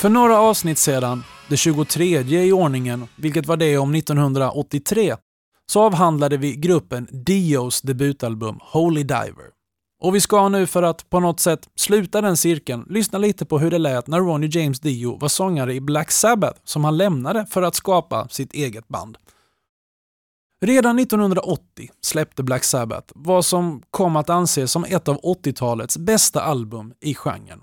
För 0.05 0.09
några 0.11 0.39
avsnitt 0.39 0.79
sedan, 0.79 1.25
det 1.49 1.57
23 1.57 2.23
i 2.45 2.53
ordningen, 2.53 3.09
vilket 3.17 3.47
var 3.47 3.57
det 3.57 3.79
om 3.79 3.95
1983, 3.95 5.17
så 5.73 5.83
avhandlade 5.83 6.37
vi 6.37 6.57
gruppen 6.57 7.09
Dios 7.11 7.83
debutalbum 7.83 8.59
Holy 8.63 9.03
Diver. 9.03 9.51
Och 10.03 10.15
vi 10.15 10.21
ska 10.21 10.49
nu 10.49 10.67
för 10.67 10.83
att 10.83 11.11
på 11.11 11.21
något 11.21 11.41
sätt 11.41 11.69
sluta 11.77 12.21
den 12.21 12.37
cirkeln 12.37 12.87
lyssna 12.91 13.19
lite 13.19 13.45
på 13.45 13.59
hur 13.59 13.71
det 13.71 13.79
lät 13.79 14.07
när 14.07 14.21
Ronnie 14.21 14.51
James 14.53 14.81
Dio 14.81 15.19
var 15.19 15.29
sångare 15.29 15.75
i 15.75 15.81
Black 15.81 16.11
Sabbath 16.11 16.61
som 16.65 16.85
han 16.85 16.97
lämnade 16.97 17.47
för 17.47 17.63
att 17.63 17.75
skapa 17.75 18.29
sitt 18.29 18.53
eget 18.53 18.89
band. 18.89 19.17
Redan 20.65 20.99
1980 20.99 21.91
släppte 22.01 22.43
Black 22.43 22.65
Sabbath 22.65 23.13
vad 23.15 23.45
som 23.45 23.83
kom 23.91 24.17
att 24.17 24.31
anses 24.31 24.73
som 24.73 24.85
ett 24.85 25.09
av 25.09 25.21
80-talets 25.21 25.99
bästa 25.99 26.41
album 26.41 26.93
i 27.01 27.15
genren. 27.15 27.61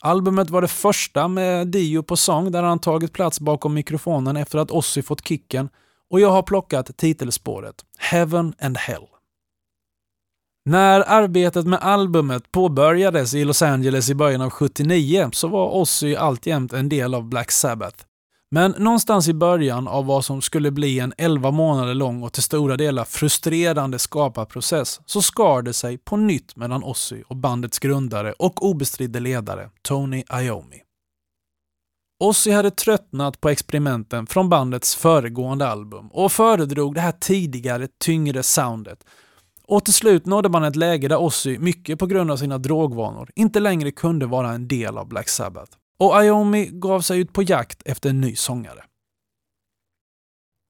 Albumet 0.00 0.50
var 0.50 0.62
det 0.62 0.68
första 0.68 1.28
med 1.28 1.68
Dio 1.68 2.02
på 2.02 2.16
sång 2.16 2.52
där 2.52 2.62
han 2.62 2.78
tagit 2.78 3.12
plats 3.12 3.40
bakom 3.40 3.74
mikrofonen 3.74 4.36
efter 4.36 4.58
att 4.58 4.70
Ozzy 4.70 5.02
fått 5.02 5.28
kicken 5.28 5.68
och 6.10 6.20
jag 6.20 6.30
har 6.30 6.42
plockat 6.42 6.96
titelspåret 6.96 7.84
Heaven 7.98 8.54
and 8.60 8.76
Hell. 8.76 9.06
När 10.64 11.00
arbetet 11.00 11.66
med 11.66 11.78
albumet 11.82 12.52
påbörjades 12.52 13.34
i 13.34 13.44
Los 13.44 13.62
Angeles 13.62 14.10
i 14.10 14.14
början 14.14 14.40
av 14.40 14.50
79 14.50 15.30
så 15.32 15.48
var 15.48 15.70
Ozzy 15.70 16.14
alltjämt 16.14 16.72
en 16.72 16.88
del 16.88 17.14
av 17.14 17.24
Black 17.24 17.50
Sabbath. 17.50 18.05
Men 18.50 18.74
någonstans 18.78 19.28
i 19.28 19.34
början 19.34 19.88
av 19.88 20.06
vad 20.06 20.24
som 20.24 20.42
skulle 20.42 20.70
bli 20.70 21.00
en 21.00 21.12
11 21.18 21.50
månader 21.50 21.94
lång 21.94 22.22
och 22.22 22.32
till 22.32 22.42
stora 22.42 22.76
delar 22.76 23.04
frustrerande 23.04 23.98
skaparprocess 23.98 25.00
så 25.06 25.22
skar 25.22 25.62
det 25.62 25.72
sig 25.72 25.98
på 25.98 26.16
nytt 26.16 26.56
mellan 26.56 26.84
Ozzy 26.84 27.22
och 27.26 27.36
bandets 27.36 27.78
grundare 27.78 28.32
och 28.32 28.64
obestridde 28.64 29.20
ledare 29.20 29.70
Tony 29.82 30.24
Iommi. 30.32 30.82
Ozzy 32.24 32.50
hade 32.50 32.70
tröttnat 32.70 33.40
på 33.40 33.48
experimenten 33.48 34.26
från 34.26 34.48
bandets 34.48 34.96
föregående 34.96 35.68
album 35.68 36.08
och 36.12 36.32
föredrog 36.32 36.94
det 36.94 37.00
här 37.00 37.12
tidigare, 37.12 37.88
tyngre 37.98 38.42
soundet. 38.42 39.04
Och 39.64 39.84
till 39.84 39.94
slut 39.94 40.26
nådde 40.26 40.48
man 40.48 40.64
ett 40.64 40.76
läge 40.76 41.08
där 41.08 41.20
Ozzy, 41.20 41.58
mycket 41.58 41.98
på 41.98 42.06
grund 42.06 42.30
av 42.30 42.36
sina 42.36 42.58
drogvanor, 42.58 43.30
inte 43.34 43.60
längre 43.60 43.90
kunde 43.90 44.26
vara 44.26 44.50
en 44.50 44.68
del 44.68 44.98
av 44.98 45.08
Black 45.08 45.28
Sabbath. 45.28 45.72
Och 45.98 46.24
Iommi 46.24 46.70
gav 46.72 47.00
sig 47.00 47.20
ut 47.20 47.32
på 47.32 47.42
jakt 47.42 47.82
efter 47.84 48.10
en 48.10 48.20
ny 48.20 48.36
sångare. 48.36 48.84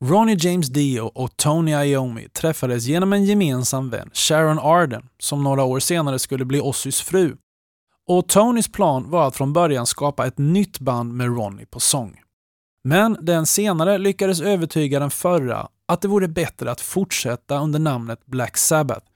Ronnie 0.04 0.36
James 0.40 0.68
Dio 0.68 1.02
och 1.02 1.36
Tony 1.36 1.72
Iommi 1.72 2.28
träffades 2.28 2.86
genom 2.86 3.12
en 3.12 3.24
gemensam 3.24 3.90
vän, 3.90 4.10
Sharon 4.12 4.58
Arden, 4.58 5.08
som 5.18 5.44
några 5.44 5.64
år 5.64 5.80
senare 5.80 6.18
skulle 6.18 6.44
bli 6.44 6.60
Ozzys 6.60 7.00
fru. 7.00 7.36
Och 8.08 8.28
Tonys 8.28 8.72
plan 8.72 9.10
var 9.10 9.28
att 9.28 9.36
från 9.36 9.52
början 9.52 9.86
skapa 9.86 10.26
ett 10.26 10.38
nytt 10.38 10.78
band 10.78 11.14
med 11.14 11.26
Ronnie 11.26 11.66
på 11.66 11.80
sång. 11.80 12.20
Men 12.84 13.18
den 13.20 13.46
senare 13.46 13.98
lyckades 13.98 14.40
övertyga 14.40 14.98
den 15.00 15.10
förra 15.10 15.68
att 15.86 16.00
det 16.00 16.08
vore 16.08 16.28
bättre 16.28 16.70
att 16.70 16.80
fortsätta 16.80 17.58
under 17.58 17.78
namnet 17.78 18.26
Black 18.26 18.56
Sabbath. 18.56 19.06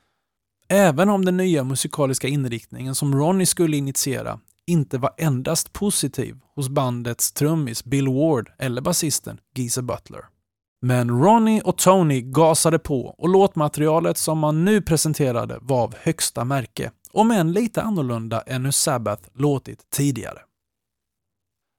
Även 0.68 1.08
om 1.08 1.24
den 1.24 1.36
nya 1.36 1.64
musikaliska 1.64 2.28
inriktningen 2.28 2.94
som 2.94 3.14
Ronnie 3.14 3.46
skulle 3.46 3.76
initiera 3.76 4.40
inte 4.71 4.99
var 4.99 5.14
endast 5.18 5.73
positiv 5.73 6.37
hos 6.55 6.68
bandets 6.68 7.33
trummis 7.33 7.85
Bill 7.85 8.09
Ward 8.09 8.51
eller 8.59 8.83
basisten 8.83 9.39
Geezer 9.55 9.83
Butler. 9.83 10.25
Men 10.83 11.11
Ronnie 11.23 11.61
och 11.64 11.79
Tony 11.79 12.21
gasade 12.21 12.79
på 12.79 13.14
och 13.18 13.29
låtmaterialet 13.29 14.18
som 14.18 14.39
man 14.39 14.64
nu 14.64 14.83
presenterade 14.83 15.59
var 15.61 15.83
av 15.83 15.95
högsta 16.01 16.45
märke, 16.45 16.91
om 17.12 17.31
än 17.31 17.53
lite 17.53 17.83
annorlunda 17.83 18.41
än 18.41 18.64
hur 18.64 18.73
Sabbath 18.73 19.29
låtit 19.35 19.91
tidigare. 19.91 20.39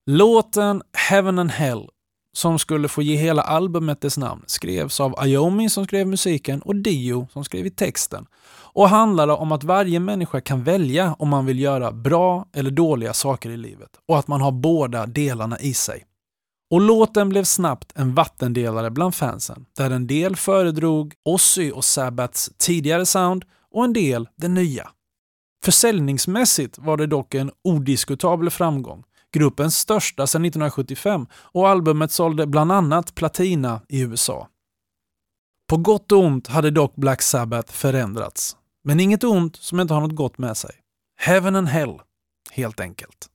Låten 0.06 0.82
Heaven 0.94 1.40
and 1.40 1.52
Hell, 1.52 1.90
som 2.34 2.60
skulle 2.60 2.88
få 2.88 3.02
ge 3.02 3.16
hela 3.16 3.42
albumet 3.42 4.02
dess 4.02 4.18
namn, 4.18 4.44
skrevs 4.48 5.00
av 5.00 5.16
Iommi 5.26 5.70
som 5.70 5.86
skrev 5.86 6.08
musiken 6.08 6.62
och 6.62 6.76
Dio 6.76 7.28
som 7.34 7.44
skrev 7.44 7.70
texten 7.70 8.26
och 8.74 8.90
handlade 8.90 9.34
om 9.34 9.52
att 9.52 9.64
varje 9.64 10.00
människa 10.00 10.42
kan 10.42 10.64
välja 10.64 11.16
om 11.20 11.30
man 11.30 11.46
vill 11.46 11.60
göra 11.60 11.92
bra 11.92 12.46
eller 12.54 12.72
dåliga 12.72 13.14
saker 13.14 13.50
i 13.50 13.58
livet 13.58 13.90
och 14.08 14.20
att 14.20 14.28
man 14.28 14.42
har 14.42 14.52
båda 14.52 15.06
delarna 15.06 15.60
i 15.60 15.74
sig. 15.74 16.06
Och 16.72 16.82
låten 16.82 17.30
blev 17.30 17.44
snabbt 17.44 17.92
en 17.96 18.16
vattendelare 18.16 18.92
bland 18.92 19.16
fansen, 19.16 19.66
där 19.78 19.92
en 19.92 20.08
del 20.08 20.36
föredrog 20.36 21.14
Ozzy 21.26 21.72
och 21.72 21.86
Sabbats 21.86 22.52
tidigare 22.58 23.06
sound 23.06 23.46
och 23.72 23.86
en 23.86 23.94
del 23.94 24.30
det 24.36 24.48
nya. 24.48 24.90
Försäljningsmässigt 25.66 26.78
var 26.78 26.98
det 26.98 27.08
dock 27.08 27.34
en 27.34 27.52
odiskutabel 27.64 28.50
framgång, 28.50 29.04
gruppens 29.34 29.78
största 29.78 30.28
sedan 30.28 30.46
1975 30.46 31.28
och 31.34 31.70
albumet 31.70 32.12
sålde 32.12 32.48
bland 32.48 32.72
annat 32.72 33.16
platina 33.16 33.82
i 33.90 34.02
USA. 34.02 34.48
På 35.70 35.78
gott 35.78 36.12
och 36.12 36.20
ont 36.20 36.48
hade 36.48 36.72
dock 36.72 36.96
Black 36.96 37.22
Sabbath 37.22 37.74
förändrats. 37.74 38.58
Men 38.84 39.00
inget 39.00 39.24
ont 39.24 39.56
som 39.56 39.80
inte 39.80 39.94
har 39.94 40.02
något 40.02 40.16
gott 40.16 40.38
med 40.38 40.58
sig. 40.58 40.72
Heaven 41.20 41.56
and 41.56 41.68
hell, 41.68 42.02
helt 42.52 42.80
enkelt. 42.80 43.31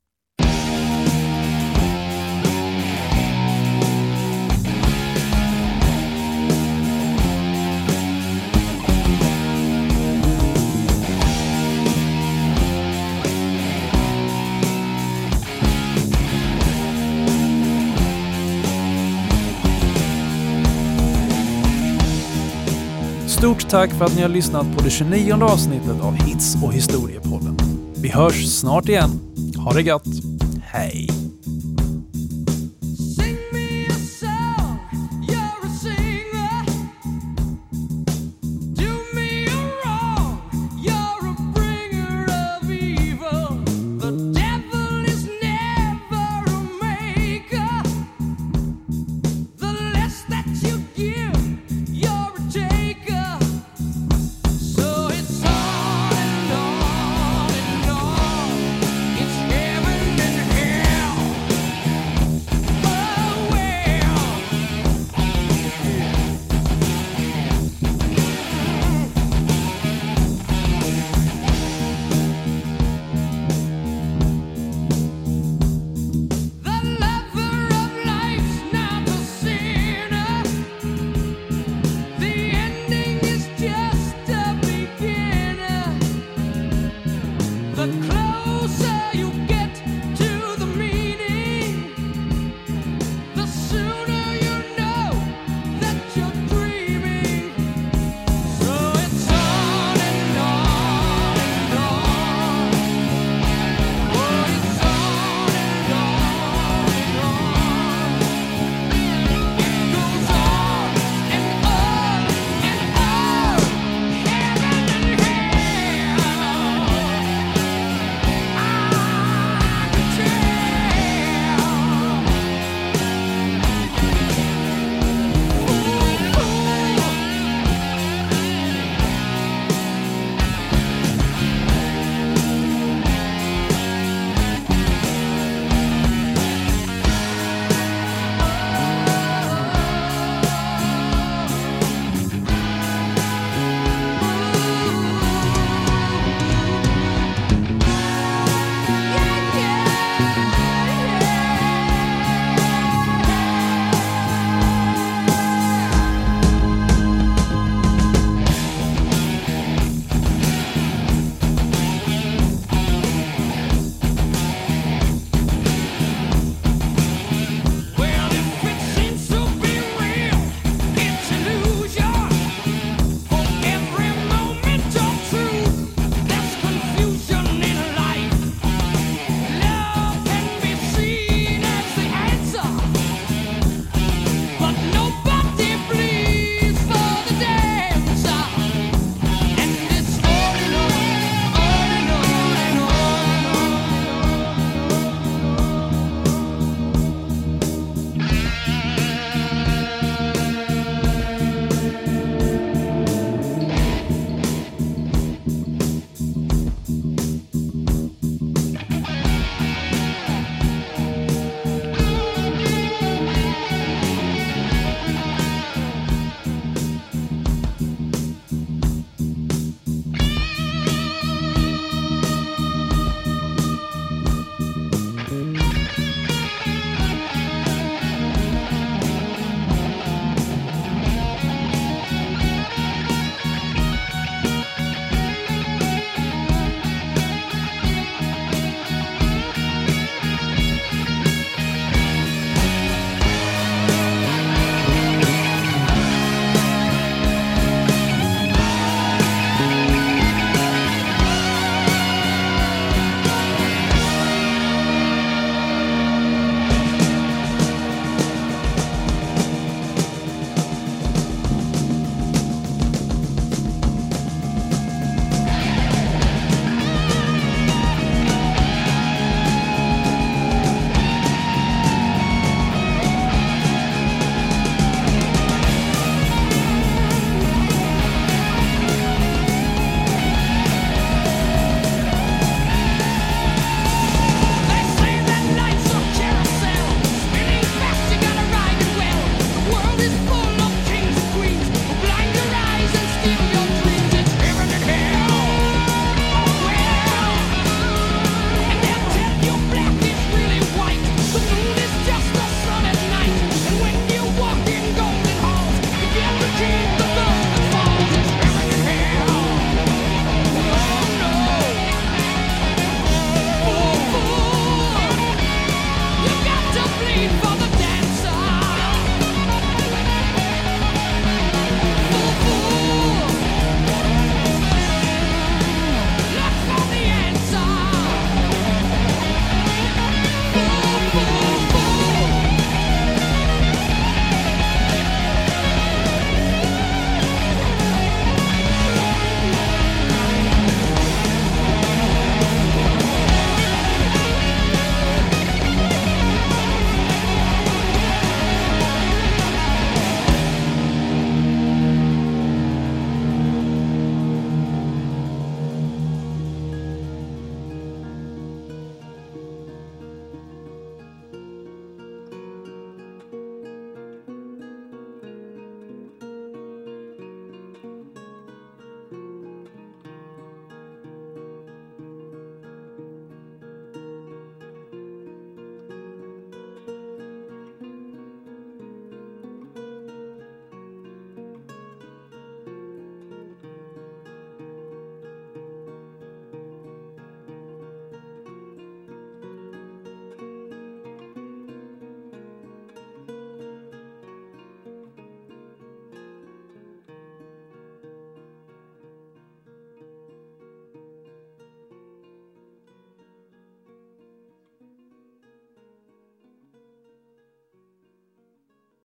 Stort 23.39 23.68
tack 23.68 23.91
för 23.91 24.05
att 24.05 24.16
ni 24.16 24.22
har 24.22 24.28
lyssnat 24.28 24.76
på 24.76 24.82
det 24.82 24.91
29 24.91 25.34
avsnittet 25.43 26.01
av 26.03 26.14
Hits 26.14 26.57
och 26.64 26.72
historiepodden. 26.72 27.57
Vi 27.97 28.09
hörs 28.09 28.47
snart 28.47 28.89
igen. 28.89 29.11
Ha 29.57 29.72
det 29.72 29.82
gött. 29.82 30.07
Hej! 30.62 31.26